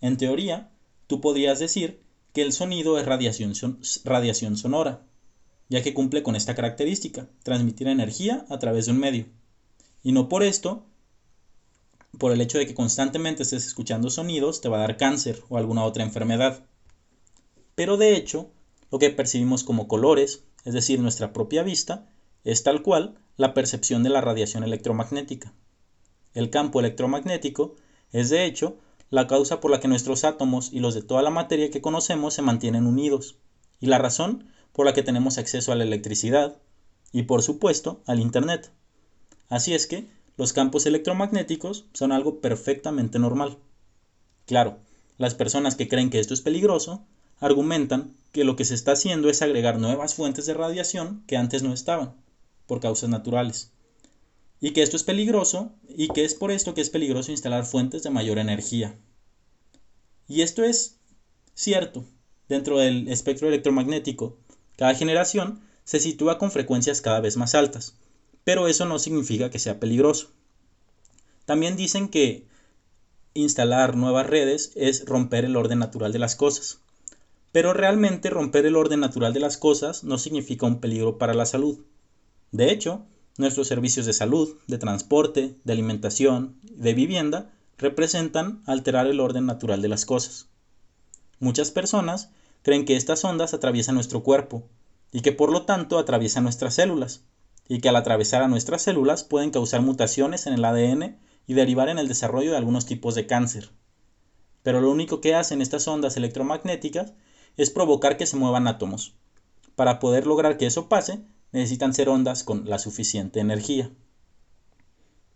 en 0.00 0.16
teoría, 0.16 0.72
tú 1.06 1.20
podrías 1.20 1.60
decir 1.60 2.02
que 2.32 2.42
el 2.42 2.52
sonido 2.52 2.98
es 2.98 3.06
radiación, 3.06 4.56
sonora, 4.56 5.02
ya 5.68 5.80
que 5.80 5.94
cumple 5.94 6.24
con 6.24 6.34
esta 6.34 6.56
característica, 6.56 7.28
transmitir 7.44 7.86
energía 7.86 8.44
a 8.48 8.58
través 8.58 8.86
de 8.86 8.90
un 8.90 8.98
medio. 8.98 9.26
Y 10.02 10.10
no 10.10 10.28
por 10.28 10.42
esto, 10.42 10.84
por 12.18 12.32
el 12.32 12.40
hecho 12.40 12.58
de 12.58 12.66
que 12.66 12.74
constantemente 12.74 13.44
estés 13.44 13.64
escuchando 13.64 14.10
sonidos, 14.10 14.60
te 14.60 14.68
va 14.68 14.78
a 14.78 14.80
dar 14.88 14.96
cáncer 14.96 15.40
o 15.48 15.56
alguna 15.56 15.84
otra 15.84 16.02
enfermedad. 16.02 16.64
Pero 17.76 17.96
de 17.96 18.16
hecho, 18.16 18.50
lo 18.90 18.98
que 18.98 19.10
percibimos 19.10 19.62
como 19.62 19.86
colores, 19.86 20.42
es 20.64 20.74
decir, 20.74 21.00
nuestra 21.00 21.32
propia 21.32 21.62
vista, 21.62 22.08
es 22.44 22.62
tal 22.62 22.82
cual 22.82 23.18
la 23.36 23.54
percepción 23.54 24.02
de 24.02 24.10
la 24.10 24.20
radiación 24.20 24.64
electromagnética. 24.64 25.52
El 26.34 26.50
campo 26.50 26.80
electromagnético 26.80 27.76
es, 28.12 28.30
de 28.30 28.44
hecho, 28.44 28.76
la 29.10 29.26
causa 29.26 29.60
por 29.60 29.70
la 29.70 29.80
que 29.80 29.88
nuestros 29.88 30.24
átomos 30.24 30.72
y 30.72 30.80
los 30.80 30.94
de 30.94 31.02
toda 31.02 31.22
la 31.22 31.30
materia 31.30 31.70
que 31.70 31.80
conocemos 31.80 32.34
se 32.34 32.42
mantienen 32.42 32.86
unidos, 32.86 33.36
y 33.80 33.86
la 33.86 33.98
razón 33.98 34.48
por 34.72 34.86
la 34.86 34.94
que 34.94 35.02
tenemos 35.02 35.38
acceso 35.38 35.72
a 35.72 35.74
la 35.74 35.84
electricidad 35.84 36.56
y 37.12 37.24
por 37.24 37.42
supuesto 37.42 38.00
al 38.06 38.20
Internet. 38.20 38.70
Así 39.48 39.74
es 39.74 39.86
que 39.86 40.08
los 40.36 40.52
campos 40.52 40.86
electromagnéticos 40.86 41.84
son 41.92 42.10
algo 42.10 42.40
perfectamente 42.40 43.18
normal. 43.18 43.58
Claro, 44.46 44.78
las 45.18 45.34
personas 45.34 45.76
que 45.76 45.88
creen 45.88 46.08
que 46.08 46.20
esto 46.20 46.32
es 46.32 46.40
peligroso 46.40 47.04
argumentan 47.42 48.14
que 48.30 48.44
lo 48.44 48.56
que 48.56 48.64
se 48.64 48.74
está 48.74 48.92
haciendo 48.92 49.28
es 49.28 49.42
agregar 49.42 49.78
nuevas 49.78 50.14
fuentes 50.14 50.46
de 50.46 50.54
radiación 50.54 51.24
que 51.26 51.36
antes 51.36 51.62
no 51.62 51.74
estaban, 51.74 52.14
por 52.66 52.80
causas 52.80 53.10
naturales. 53.10 53.72
Y 54.60 54.70
que 54.70 54.82
esto 54.82 54.96
es 54.96 55.02
peligroso 55.02 55.72
y 55.88 56.08
que 56.08 56.24
es 56.24 56.34
por 56.34 56.52
esto 56.52 56.72
que 56.72 56.80
es 56.80 56.88
peligroso 56.88 57.32
instalar 57.32 57.66
fuentes 57.66 58.04
de 58.04 58.10
mayor 58.10 58.38
energía. 58.38 58.96
Y 60.28 60.42
esto 60.42 60.62
es 60.62 60.96
cierto. 61.54 62.04
Dentro 62.48 62.78
del 62.78 63.08
espectro 63.08 63.48
electromagnético 63.48 64.38
cada 64.76 64.94
generación 64.94 65.60
se 65.84 66.00
sitúa 66.00 66.38
con 66.38 66.50
frecuencias 66.50 67.00
cada 67.00 67.20
vez 67.20 67.36
más 67.36 67.54
altas, 67.54 67.96
pero 68.44 68.68
eso 68.68 68.84
no 68.84 68.98
significa 68.98 69.50
que 69.50 69.58
sea 69.58 69.80
peligroso. 69.80 70.30
También 71.44 71.76
dicen 71.76 72.08
que 72.08 72.46
instalar 73.34 73.96
nuevas 73.96 74.26
redes 74.28 74.72
es 74.76 75.04
romper 75.06 75.44
el 75.44 75.56
orden 75.56 75.80
natural 75.80 76.12
de 76.12 76.20
las 76.20 76.36
cosas. 76.36 76.78
Pero 77.52 77.74
realmente 77.74 78.30
romper 78.30 78.66
el 78.66 78.76
orden 78.76 79.00
natural 79.00 79.32
de 79.32 79.40
las 79.40 79.58
cosas 79.58 80.04
no 80.04 80.18
significa 80.18 80.66
un 80.66 80.80
peligro 80.80 81.18
para 81.18 81.34
la 81.34 81.46
salud. 81.46 81.78
De 82.50 82.72
hecho, 82.72 83.04
nuestros 83.36 83.68
servicios 83.68 84.06
de 84.06 84.12
salud, 84.12 84.56
de 84.66 84.78
transporte, 84.78 85.56
de 85.62 85.72
alimentación, 85.72 86.58
de 86.62 86.94
vivienda 86.94 87.52
representan 87.78 88.62
alterar 88.66 89.06
el 89.06 89.20
orden 89.20 89.46
natural 89.46 89.82
de 89.82 89.88
las 89.88 90.06
cosas. 90.06 90.48
Muchas 91.40 91.70
personas 91.70 92.30
creen 92.62 92.84
que 92.84 92.96
estas 92.96 93.24
ondas 93.24 93.54
atraviesan 93.54 93.94
nuestro 93.94 94.22
cuerpo 94.22 94.64
y 95.12 95.20
que 95.20 95.32
por 95.32 95.52
lo 95.52 95.64
tanto 95.64 95.98
atraviesan 95.98 96.44
nuestras 96.44 96.74
células, 96.74 97.22
y 97.68 97.80
que 97.80 97.88
al 97.88 97.96
atravesar 97.96 98.42
a 98.42 98.48
nuestras 98.48 98.82
células 98.82 99.24
pueden 99.24 99.50
causar 99.50 99.82
mutaciones 99.82 100.46
en 100.46 100.54
el 100.54 100.64
ADN 100.64 101.18
y 101.46 101.54
derivar 101.54 101.88
en 101.88 101.98
el 101.98 102.08
desarrollo 102.08 102.50
de 102.50 102.56
algunos 102.56 102.86
tipos 102.86 103.14
de 103.14 103.26
cáncer. 103.26 103.70
Pero 104.62 104.80
lo 104.80 104.90
único 104.90 105.20
que 105.20 105.34
hacen 105.34 105.60
estas 105.60 105.86
ondas 105.88 106.16
electromagnéticas 106.16 107.12
es 107.56 107.70
provocar 107.70 108.16
que 108.16 108.26
se 108.26 108.36
muevan 108.36 108.66
átomos. 108.66 109.14
Para 109.74 109.98
poder 109.98 110.26
lograr 110.26 110.56
que 110.56 110.66
eso 110.66 110.88
pase, 110.88 111.20
necesitan 111.52 111.94
ser 111.94 112.08
ondas 112.08 112.44
con 112.44 112.68
la 112.68 112.78
suficiente 112.78 113.40
energía. 113.40 113.90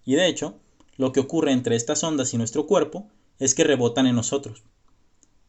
Y 0.05 0.14
de 0.14 0.26
hecho, 0.26 0.59
lo 0.96 1.12
que 1.12 1.20
ocurre 1.20 1.52
entre 1.52 1.76
estas 1.76 2.02
ondas 2.05 2.33
y 2.33 2.38
nuestro 2.38 2.66
cuerpo 2.66 3.09
es 3.38 3.55
que 3.55 3.64
rebotan 3.64 4.07
en 4.07 4.16
nosotros, 4.16 4.64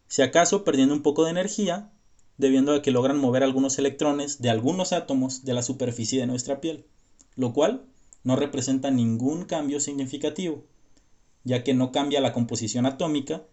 si 0.07 0.21
acaso 0.21 0.63
perdiendo 0.63 0.93
un 0.93 1.01
poco 1.01 1.25
de 1.25 1.31
energía, 1.31 1.91
debiendo 2.37 2.73
a 2.73 2.81
que 2.81 2.91
logran 2.91 3.17
mover 3.17 3.43
algunos 3.43 3.77
electrones 3.77 4.41
de 4.41 4.49
algunos 4.49 4.93
átomos 4.93 5.43
de 5.43 5.53
la 5.53 5.63
superficie 5.63 6.19
de 6.19 6.27
nuestra 6.27 6.61
piel, 6.61 6.85
lo 7.35 7.51
cual 7.53 7.85
no 8.23 8.35
representa 8.35 8.89
ningún 8.89 9.45
cambio 9.45 9.79
significativo, 9.79 10.63
ya 11.43 11.63
que 11.63 11.73
no 11.73 11.91
cambia 11.91 12.21
la 12.21 12.33
composición 12.33 12.85
atómica 12.85 13.43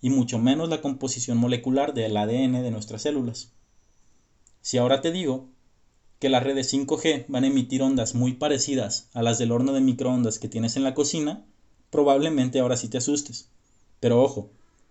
y 0.00 0.10
mucho 0.10 0.38
menos 0.38 0.68
la 0.68 0.80
composición 0.80 1.38
molecular 1.38 1.94
del 1.94 2.16
ADN 2.16 2.62
de 2.62 2.70
nuestras 2.70 3.02
células. 3.02 3.52
Si 4.62 4.78
ahora 4.78 5.00
te 5.00 5.12
digo 5.12 5.48
que 6.18 6.28
las 6.28 6.42
redes 6.42 6.72
5G 6.72 7.24
van 7.28 7.44
a 7.44 7.46
emitir 7.46 7.82
ondas 7.82 8.14
muy 8.14 8.34
parecidas 8.34 9.08
a 9.14 9.22
las 9.22 9.38
del 9.38 9.52
horno 9.52 9.72
de 9.72 9.80
microondas 9.80 10.38
que 10.38 10.48
tienes 10.48 10.76
en 10.76 10.84
la 10.84 10.94
cocina, 10.94 11.44
probablemente 11.90 12.60
ahora 12.60 12.76
sí 12.76 12.88
te 12.88 12.98
asustes. 12.98 13.48
Pero 14.00 14.22
ojo, 14.22 14.50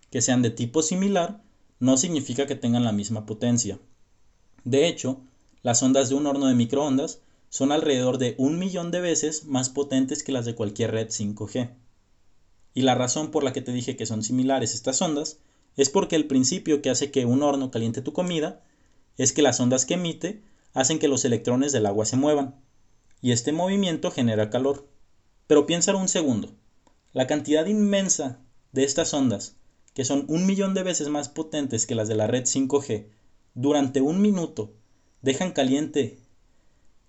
que 0.10 0.22
sean 0.22 0.42
de 0.42 0.50
tipo 0.50 0.82
similar 0.82 1.42
no 1.80 1.98
significa 1.98 2.48
que 2.48 2.56
tengan 2.56 2.84
la 2.84 2.92
misma 2.92 3.26
potencia. 3.26 3.80
De 4.64 4.88
hecho, 4.88 5.22
las 5.62 5.82
ondas 5.84 6.10
de 6.10 6.16
un 6.16 6.26
horno 6.26 6.48
de 6.48 6.56
microondas 6.56 7.20
son 7.50 7.72
alrededor 7.72 8.18
de 8.18 8.36
un 8.38 8.60
millón 8.60 8.92
de 8.92 9.02
veces 9.02 9.46
más 9.46 9.70
potentes 9.70 10.24
que 10.24 10.32
las 10.32 10.46
de 10.46 10.56
cualquier 10.56 10.92
red 10.92 11.08
5G. 11.10 11.70
Y 12.80 12.84
la 12.84 12.96
razón 12.96 13.30
por 13.30 13.44
la 13.44 13.52
que 13.52 13.62
te 13.62 13.74
dije 13.74 13.98
que 13.98 14.06
son 14.06 14.24
similares 14.24 14.74
estas 14.74 15.02
ondas 15.02 15.40
es 15.76 15.90
porque 15.90 16.16
el 16.16 16.28
principio 16.28 16.82
que 16.82 16.90
hace 16.90 17.12
que 17.12 17.26
un 17.26 17.44
horno 17.44 17.72
caliente 17.72 18.02
tu 18.02 18.14
comida 18.14 18.64
es 19.18 19.34
que 19.34 19.42
las 19.42 19.60
ondas 19.60 19.86
que 19.86 19.96
emite 19.96 20.44
hacen 20.72 20.98
que 20.98 21.10
los 21.10 21.26
electrones 21.26 21.74
del 21.74 21.86
agua 21.86 22.06
se 22.06 22.16
muevan, 22.16 22.56
y 23.22 23.34
este 23.34 23.52
movimiento 23.52 24.12
genera 24.12 24.50
calor. 24.50 24.88
Pero 25.46 25.66
piénsalo 25.66 26.00
un 26.00 26.08
segundo, 26.08 26.56
la 27.12 27.28
cantidad 27.28 27.66
inmensa 27.66 28.40
de 28.72 28.86
estas 28.86 29.14
ondas, 29.14 29.58
que 29.94 30.06
son 30.06 30.24
un 30.30 30.46
millón 30.46 30.74
de 30.74 30.84
veces 30.84 31.10
más 31.10 31.28
potentes 31.28 31.86
que 31.86 31.96
las 31.96 32.08
de 32.08 32.16
la 32.16 32.28
red 32.28 32.44
5G, 32.44 33.08
durante 33.56 34.00
un 34.00 34.22
minuto 34.22 34.74
dejan 35.22 35.52
caliente 35.52 36.18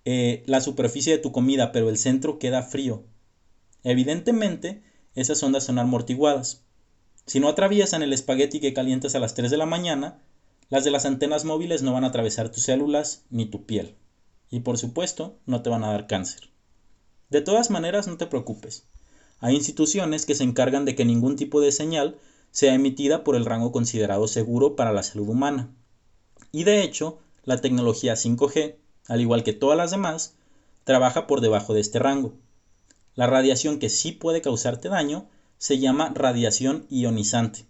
eh, 0.03 0.43
la 0.47 0.59
superficie 0.59 1.13
de 1.15 1.23
tu 1.23 1.31
comida, 1.31 1.71
pero 1.71 1.87
el 1.87 1.97
centro 1.97 2.39
queda 2.39 2.61
frío. 2.61 3.05
Evidentemente, 3.85 4.90
esas 5.15 5.41
ondas 5.43 5.63
son 5.63 5.79
amortiguadas. 5.79 6.63
Si 7.25 7.39
no 7.39 7.49
atraviesan 7.49 8.03
el 8.03 8.13
espagueti 8.13 8.59
que 8.59 8.73
calientas 8.73 9.15
a 9.15 9.19
las 9.19 9.33
3 9.35 9.51
de 9.51 9.57
la 9.57 9.65
mañana, 9.65 10.21
las 10.69 10.83
de 10.83 10.91
las 10.91 11.05
antenas 11.05 11.45
móviles 11.45 11.83
no 11.83 11.93
van 11.93 12.03
a 12.03 12.07
atravesar 12.07 12.49
tus 12.49 12.63
células 12.63 13.23
ni 13.29 13.45
tu 13.45 13.65
piel. 13.65 13.95
Y 14.49 14.61
por 14.61 14.77
supuesto, 14.77 15.37
no 15.45 15.61
te 15.61 15.69
van 15.69 15.83
a 15.83 15.91
dar 15.91 16.07
cáncer. 16.07 16.49
De 17.29 17.41
todas 17.41 17.69
maneras, 17.69 18.07
no 18.07 18.17
te 18.17 18.27
preocupes. 18.27 18.85
Hay 19.39 19.55
instituciones 19.55 20.25
que 20.25 20.35
se 20.35 20.43
encargan 20.43 20.85
de 20.85 20.95
que 20.95 21.05
ningún 21.05 21.35
tipo 21.35 21.61
de 21.61 21.71
señal 21.71 22.17
sea 22.51 22.73
emitida 22.73 23.23
por 23.23 23.35
el 23.35 23.45
rango 23.45 23.71
considerado 23.71 24.27
seguro 24.27 24.75
para 24.75 24.91
la 24.91 25.03
salud 25.03 25.29
humana. 25.29 25.69
Y 26.51 26.63
de 26.63 26.83
hecho, 26.83 27.19
la 27.43 27.59
tecnología 27.59 28.13
5G, 28.13 28.75
al 29.07 29.21
igual 29.21 29.43
que 29.43 29.53
todas 29.53 29.77
las 29.77 29.91
demás, 29.91 30.35
trabaja 30.83 31.27
por 31.27 31.41
debajo 31.41 31.73
de 31.73 31.81
este 31.81 31.99
rango. 31.99 32.33
La 33.15 33.27
radiación 33.27 33.79
que 33.79 33.89
sí 33.89 34.11
puede 34.11 34.41
causarte 34.41 34.89
daño 34.89 35.27
se 35.57 35.79
llama 35.79 36.11
radiación 36.15 36.85
ionizante. 36.89 37.65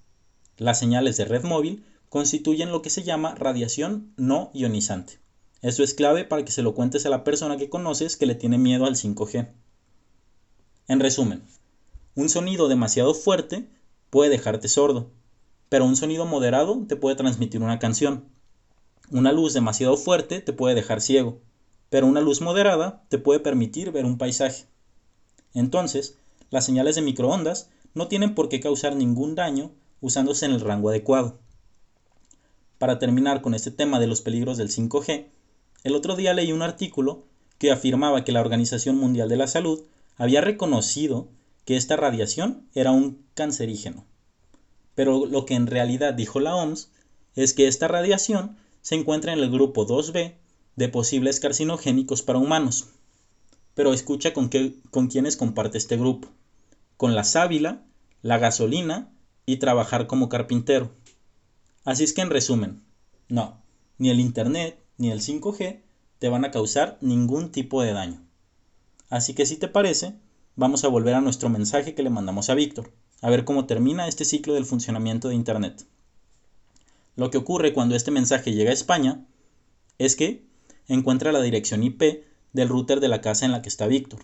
Las 0.58 0.80
señales 0.80 1.18
de 1.18 1.26
red 1.26 1.44
móvil 1.44 1.84
constituyen 2.10 2.72
lo 2.72 2.82
que 2.82 2.90
se 2.90 3.04
llama 3.04 3.36
radiación 3.36 4.14
no 4.18 4.52
ionizante. 4.54 5.20
Eso 5.62 5.84
es 5.84 5.94
clave 5.94 6.26
para 6.26 6.44
que 6.46 6.52
se 6.52 6.62
lo 6.62 6.76
cuentes 6.76 7.06
a 7.06 7.10
la 7.10 7.24
persona 7.24 7.58
que 7.58 7.70
conoces 7.70 8.18
que 8.18 8.26
le 8.26 8.36
tiene 8.36 8.58
miedo 8.58 8.86
al 8.86 8.96
5G. 8.96 9.50
En 10.88 11.00
resumen, 11.00 11.44
un 12.16 12.30
sonido 12.30 12.68
demasiado 12.68 13.14
fuerte 13.14 13.70
puede 14.10 14.30
dejarte 14.30 14.68
sordo, 14.68 15.12
pero 15.70 15.86
un 15.86 15.96
sonido 15.96 16.26
moderado 16.26 16.86
te 16.88 16.96
puede 16.96 17.16
transmitir 17.16 17.62
una 17.62 17.80
canción. 17.80 18.26
Una 19.10 19.32
luz 19.32 19.54
demasiado 19.54 19.98
fuerte 19.98 20.42
te 20.42 20.54
puede 20.54 20.76
dejar 20.76 21.00
ciego, 21.00 21.40
pero 21.90 22.08
una 22.08 22.22
luz 22.22 22.42
moderada 22.42 23.06
te 23.10 23.18
puede 23.18 23.40
permitir 23.40 23.92
ver 23.92 24.06
un 24.06 24.18
paisaje. 24.18 24.66
Entonces, 25.54 26.18
las 26.50 26.66
señales 26.66 26.96
de 26.96 27.02
microondas 27.02 27.70
no 27.94 28.08
tienen 28.08 28.36
por 28.36 28.50
qué 28.50 28.60
causar 28.60 28.96
ningún 28.96 29.36
daño 29.36 29.72
usándose 30.00 30.46
en 30.46 30.52
el 30.52 30.62
rango 30.62 30.90
adecuado. 30.90 31.40
Para 32.78 33.00
terminar 33.00 33.42
con 33.42 33.54
este 33.54 33.72
tema 33.72 34.00
de 34.00 34.08
los 34.08 34.22
peligros 34.22 34.58
del 34.58 34.70
5G, 34.70 35.28
el 35.84 35.96
otro 35.96 36.16
día 36.16 36.34
leí 36.34 36.52
un 36.52 36.62
artículo 36.62 37.24
que 37.58 37.72
afirmaba 37.72 38.24
que 38.24 38.32
la 38.32 38.42
Organización 38.42 38.98
Mundial 38.98 39.30
de 39.30 39.38
la 39.38 39.48
Salud 39.48 39.82
había 40.18 40.42
reconocido 40.42 41.28
que 41.66 41.78
esta 41.78 41.96
radiación 41.96 42.68
era 42.74 42.92
un 42.92 43.24
cancerígeno. 43.34 44.06
Pero 44.96 45.26
lo 45.26 45.46
que 45.46 45.54
en 45.54 45.68
realidad 45.68 46.14
dijo 46.14 46.40
la 46.40 46.56
OMS 46.56 46.90
es 47.36 47.54
que 47.54 47.68
esta 47.68 47.88
radiación 47.88 48.58
se 48.82 48.96
encuentra 48.96 49.34
en 49.34 49.40
el 49.40 49.52
grupo 49.52 49.86
2B 49.86 50.34
de 50.76 50.90
posibles 50.90 51.40
carcinogénicos 51.40 52.24
para 52.24 52.40
humanos. 52.40 52.90
Pero 53.74 53.94
escucha 53.94 54.34
con, 54.34 54.50
qué, 54.50 54.76
con 54.90 55.08
quiénes 55.08 55.38
comparte 55.38 55.78
este 55.78 55.98
grupo. 55.98 56.30
Con 56.98 57.16
la 57.16 57.24
sábila, 57.24 57.84
la 58.22 58.38
gasolina 58.38 59.12
y 59.46 59.58
trabajar 59.58 60.08
como 60.08 60.30
carpintero. 60.30 60.92
Así 61.84 62.04
es 62.04 62.14
que 62.14 62.22
en 62.22 62.30
resumen, 62.30 62.84
no, 63.28 63.62
ni 63.98 64.10
el 64.10 64.20
Internet 64.20 64.80
ni 64.98 65.12
el 65.12 65.22
5G 65.22 65.82
te 66.20 66.30
van 66.30 66.46
a 66.46 66.52
causar 66.52 66.98
ningún 67.02 67.52
tipo 67.52 67.82
de 67.82 67.94
daño. 67.94 68.22
Así 69.10 69.34
que 69.34 69.46
si 69.46 69.58
te 69.58 69.68
parece, 69.68 70.14
vamos 70.56 70.84
a 70.84 70.88
volver 70.88 71.16
a 71.16 71.22
nuestro 71.22 71.50
mensaje 71.50 71.96
que 71.96 72.04
le 72.04 72.10
mandamos 72.10 72.50
a 72.50 72.54
Víctor, 72.54 72.92
a 73.22 73.30
ver 73.30 73.44
cómo 73.46 73.66
termina 73.66 74.08
este 74.08 74.26
ciclo 74.26 74.54
del 74.54 74.66
funcionamiento 74.66 75.30
de 75.30 75.36
Internet. 75.36 75.86
Lo 77.16 77.32
que 77.32 77.38
ocurre 77.38 77.74
cuando 77.74 77.96
este 77.96 78.12
mensaje 78.12 78.54
llega 78.54 78.70
a 78.70 78.74
España 78.74 79.26
es 79.98 80.16
que 80.16 80.46
encuentra 80.88 81.32
la 81.32 81.42
dirección 81.42 81.84
IP 81.84 82.24
del 82.54 82.70
router 82.70 83.00
de 83.00 83.08
la 83.08 83.22
casa 83.22 83.46
en 83.46 83.52
la 83.52 83.62
que 83.62 83.70
está 83.70 83.88
Víctor. 83.88 84.22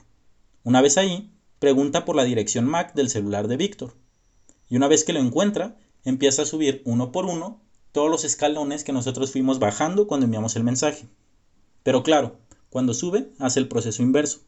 Una 0.64 0.82
vez 0.82 0.98
ahí, 0.98 1.32
pregunta 1.60 2.06
por 2.06 2.16
la 2.16 2.24
dirección 2.24 2.66
MAC 2.66 2.94
del 2.94 3.10
celular 3.10 3.48
de 3.48 3.58
Víctor. 3.58 3.96
Y 4.70 4.76
una 4.76 4.88
vez 4.88 5.04
que 5.04 5.14
lo 5.14 5.20
encuentra, 5.20 5.78
empieza 6.04 6.42
a 6.42 6.46
subir 6.46 6.82
uno 6.86 7.12
por 7.12 7.26
uno 7.26 7.62
todos 7.92 8.12
los 8.12 8.24
escalones 8.24 8.84
que 8.84 8.94
nosotros 8.94 9.32
fuimos 9.32 9.60
bajando 9.60 10.08
cuando 10.08 10.26
enviamos 10.26 10.56
el 10.56 10.64
mensaje. 10.64 11.08
Pero 11.84 12.04
claro, 12.04 12.38
cuando 12.70 12.94
sube, 12.94 13.32
hace 13.40 13.60
el 13.60 13.68
proceso 13.68 14.04
inverso. 14.04 14.40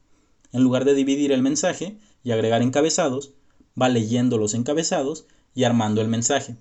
En 0.51 0.63
lugar 0.63 0.85
de 0.85 0.93
dividir 0.93 1.31
el 1.31 1.41
mensaje 1.41 1.97
y 2.23 2.31
agregar 2.31 2.61
encabezados, 2.61 3.31
va 3.79 3.89
leyendo 3.89 4.37
los 4.37 4.53
encabezados 4.53 5.25
y 5.55 5.63
armando 5.63 6.01
el 6.01 6.07
mensaje 6.07 6.57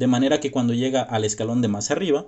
de 0.00 0.06
manera 0.06 0.40
que 0.40 0.50
cuando 0.50 0.72
llega 0.72 1.02
al 1.02 1.26
escalón 1.26 1.60
de 1.60 1.68
más 1.68 1.90
arriba, 1.90 2.26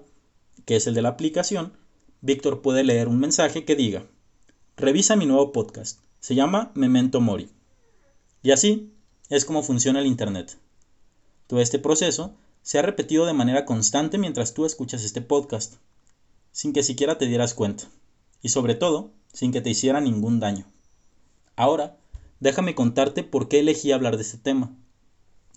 que 0.66 0.77
es 0.77 0.87
el 0.87 0.92
de 0.92 1.01
la 1.01 1.09
aplicación, 1.09 1.73
Víctor 2.21 2.61
puede 2.61 2.85
leer 2.85 3.09
un 3.09 3.18
mensaje 3.18 3.64
que 3.64 3.75
diga, 3.75 4.05
revisa 4.77 5.17
mi 5.17 5.27
nuevo 5.27 5.53
podcast, 5.53 6.01
se 6.21 6.35
llama 6.35 6.73
Memento 6.75 7.21
Mori. 7.21 7.51
Y 8.43 8.51
así 8.51 8.93
es 9.29 9.45
como 9.45 9.63
funciona 9.63 10.01
el 10.01 10.07
Internet. 10.07 10.59
Todo 11.47 11.61
este 11.61 11.79
proceso 11.79 12.35
se 12.63 12.79
ha 12.79 12.83
repetido 12.83 13.27
de 13.27 13.33
manera 13.33 13.65
constante 13.65 14.19
mientras 14.19 14.55
tú 14.55 14.67
escuchas 14.67 15.05
este 15.05 15.21
podcast, 15.21 15.75
sin 16.53 16.73
que 16.73 16.83
siquiera 16.83 17.19
te 17.19 17.27
dieras 17.27 17.55
cuenta, 17.55 17.85
y 18.41 18.51
sobre 18.51 18.75
todo, 18.75 19.11
sin 19.33 19.53
que 19.53 19.61
te 19.61 19.71
hiciera 19.71 20.01
ningún 20.01 20.41
daño. 20.41 20.67
Ahora, 21.57 21.97
déjame 22.41 22.75
contarte 22.75 23.25
por 23.25 23.49
qué 23.49 23.61
elegí 23.61 23.93
hablar 23.93 24.17
de 24.17 24.23
este 24.23 24.39
tema. 24.39 24.75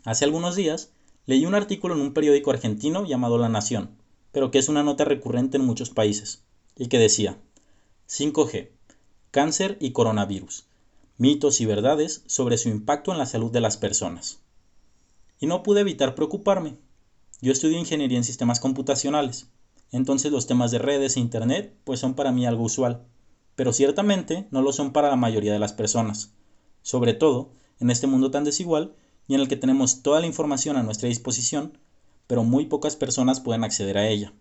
Hace 0.03 0.25
algunos 0.25 0.55
días 0.55 0.91
Leí 1.27 1.47
un 1.47 1.55
artículo 1.55 1.95
en 1.95 2.01
un 2.01 2.13
periódico 2.13 2.51
argentino 2.51 3.03
llamado 3.03 3.39
La 3.39 3.49
Nación, 3.49 3.89
pero 4.31 4.51
que 4.51 4.59
es 4.59 4.69
una 4.69 4.83
nota 4.83 5.05
recurrente 5.05 5.57
en 5.57 5.65
muchos 5.65 5.89
países, 5.89 6.43
y 6.77 6.87
que 6.87 6.99
decía 6.99 7.39
5G, 8.07 8.69
cáncer 9.35 9.75
y 9.81 9.91
coronavirus, 9.91 10.63
mitos 11.17 11.59
y 11.59 11.65
verdades 11.65 12.23
sobre 12.25 12.57
su 12.57 12.69
impacto 12.69 13.11
en 13.11 13.17
la 13.17 13.25
salud 13.25 13.51
de 13.51 13.59
las 13.59 13.75
personas. 13.75 14.39
Y 15.41 15.45
no 15.45 15.61
pude 15.61 15.81
evitar 15.81 16.15
preocuparme. 16.15 16.77
Yo 17.41 17.51
estudio 17.51 17.77
ingeniería 17.77 18.17
en 18.17 18.23
sistemas 18.23 18.61
computacionales, 18.61 19.49
entonces 19.91 20.31
los 20.31 20.47
temas 20.47 20.71
de 20.71 20.79
redes 20.79 21.17
e 21.17 21.19
Internet 21.19 21.75
pues 21.83 21.99
son 21.99 22.13
para 22.13 22.31
mí 22.31 22.45
algo 22.45 22.63
usual, 22.63 23.03
pero 23.57 23.73
ciertamente 23.73 24.47
no 24.51 24.61
lo 24.61 24.71
son 24.71 24.93
para 24.93 25.09
la 25.09 25.17
mayoría 25.17 25.51
de 25.51 25.59
las 25.59 25.73
personas, 25.73 26.31
sobre 26.81 27.13
todo 27.13 27.51
en 27.81 27.89
este 27.89 28.07
mundo 28.07 28.31
tan 28.31 28.45
desigual 28.45 28.95
y 29.27 29.35
en 29.35 29.41
el 29.41 29.49
que 29.49 29.57
tenemos 29.57 30.01
toda 30.01 30.21
la 30.21 30.27
información 30.27 30.77
a 30.77 30.83
nuestra 30.83 31.09
disposición, 31.09 31.77
pero 32.25 32.45
muy 32.45 32.67
pocas 32.67 32.95
personas 32.95 33.41
pueden 33.41 33.65
acceder 33.65 33.97
a 33.97 34.07
ella. 34.07 34.31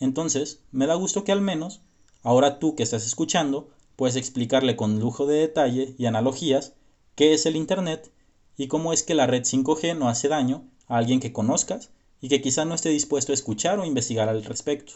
Entonces, 0.00 0.62
me 0.72 0.86
da 0.86 0.94
gusto 0.94 1.24
que 1.24 1.32
al 1.32 1.42
menos, 1.42 1.82
ahora 2.22 2.58
tú 2.58 2.74
que 2.74 2.82
estás 2.82 3.04
escuchando, 3.04 3.68
puedes 3.98 4.14
explicarle 4.14 4.76
con 4.76 5.00
lujo 5.00 5.26
de 5.26 5.38
detalle 5.38 5.96
y 5.98 6.06
analogías 6.06 6.72
qué 7.16 7.34
es 7.34 7.46
el 7.46 7.56
Internet 7.56 8.12
y 8.56 8.68
cómo 8.68 8.92
es 8.92 9.02
que 9.02 9.16
la 9.16 9.26
red 9.26 9.42
5G 9.42 9.98
no 9.98 10.08
hace 10.08 10.28
daño 10.28 10.62
a 10.86 10.98
alguien 10.98 11.18
que 11.18 11.32
conozcas 11.32 11.90
y 12.20 12.28
que 12.28 12.40
quizá 12.40 12.64
no 12.64 12.76
esté 12.76 12.90
dispuesto 12.90 13.32
a 13.32 13.34
escuchar 13.34 13.80
o 13.80 13.84
investigar 13.84 14.28
al 14.28 14.44
respecto. 14.44 14.92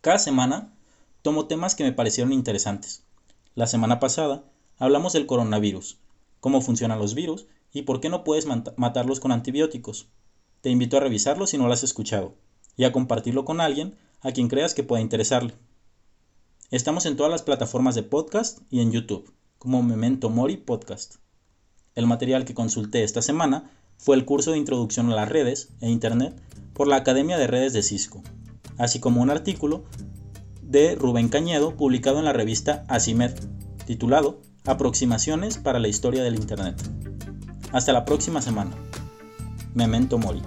Cada 0.00 0.20
semana 0.20 0.72
tomo 1.22 1.48
temas 1.48 1.74
que 1.74 1.82
me 1.82 1.92
parecieron 1.92 2.32
interesantes. 2.32 3.02
La 3.56 3.66
semana 3.66 3.98
pasada 3.98 4.44
hablamos 4.78 5.12
del 5.12 5.26
coronavirus, 5.26 5.98
cómo 6.38 6.60
funcionan 6.60 7.00
los 7.00 7.16
virus 7.16 7.48
y 7.72 7.82
por 7.82 8.00
qué 8.00 8.10
no 8.10 8.22
puedes 8.22 8.46
matarlos 8.76 9.18
con 9.18 9.32
antibióticos. 9.32 10.06
Te 10.60 10.70
invito 10.70 10.98
a 10.98 11.00
revisarlo 11.00 11.48
si 11.48 11.58
no 11.58 11.66
lo 11.66 11.72
has 11.72 11.82
escuchado 11.82 12.36
y 12.76 12.84
a 12.84 12.92
compartirlo 12.92 13.44
con 13.44 13.60
alguien 13.60 13.98
a 14.20 14.30
quien 14.30 14.46
creas 14.46 14.72
que 14.72 14.84
pueda 14.84 15.02
interesarle. 15.02 15.54
Estamos 16.70 17.06
en 17.06 17.16
todas 17.16 17.32
las 17.32 17.40
plataformas 17.40 17.94
de 17.94 18.02
podcast 18.02 18.58
y 18.68 18.80
en 18.80 18.92
YouTube, 18.92 19.32
como 19.56 19.82
Memento 19.82 20.28
Mori 20.28 20.58
Podcast. 20.58 21.14
El 21.94 22.06
material 22.06 22.44
que 22.44 22.52
consulté 22.52 23.04
esta 23.04 23.22
semana 23.22 23.70
fue 23.96 24.16
el 24.16 24.26
curso 24.26 24.50
de 24.52 24.58
Introducción 24.58 25.10
a 25.10 25.14
las 25.14 25.30
redes 25.30 25.70
e 25.80 25.88
Internet 25.88 26.38
por 26.74 26.86
la 26.86 26.96
Academia 26.96 27.38
de 27.38 27.46
Redes 27.46 27.72
de 27.72 27.82
Cisco, 27.82 28.22
así 28.76 29.00
como 29.00 29.22
un 29.22 29.30
artículo 29.30 29.84
de 30.60 30.94
Rubén 30.94 31.30
Cañedo 31.30 31.74
publicado 31.74 32.18
en 32.18 32.26
la 32.26 32.34
revista 32.34 32.84
ACIMED, 32.88 33.32
titulado 33.86 34.42
Aproximaciones 34.66 35.56
para 35.56 35.78
la 35.78 35.88
historia 35.88 36.22
del 36.22 36.34
Internet. 36.34 36.76
Hasta 37.72 37.94
la 37.94 38.04
próxima 38.04 38.42
semana. 38.42 38.72
Memento 39.72 40.18
Mori. 40.18 40.42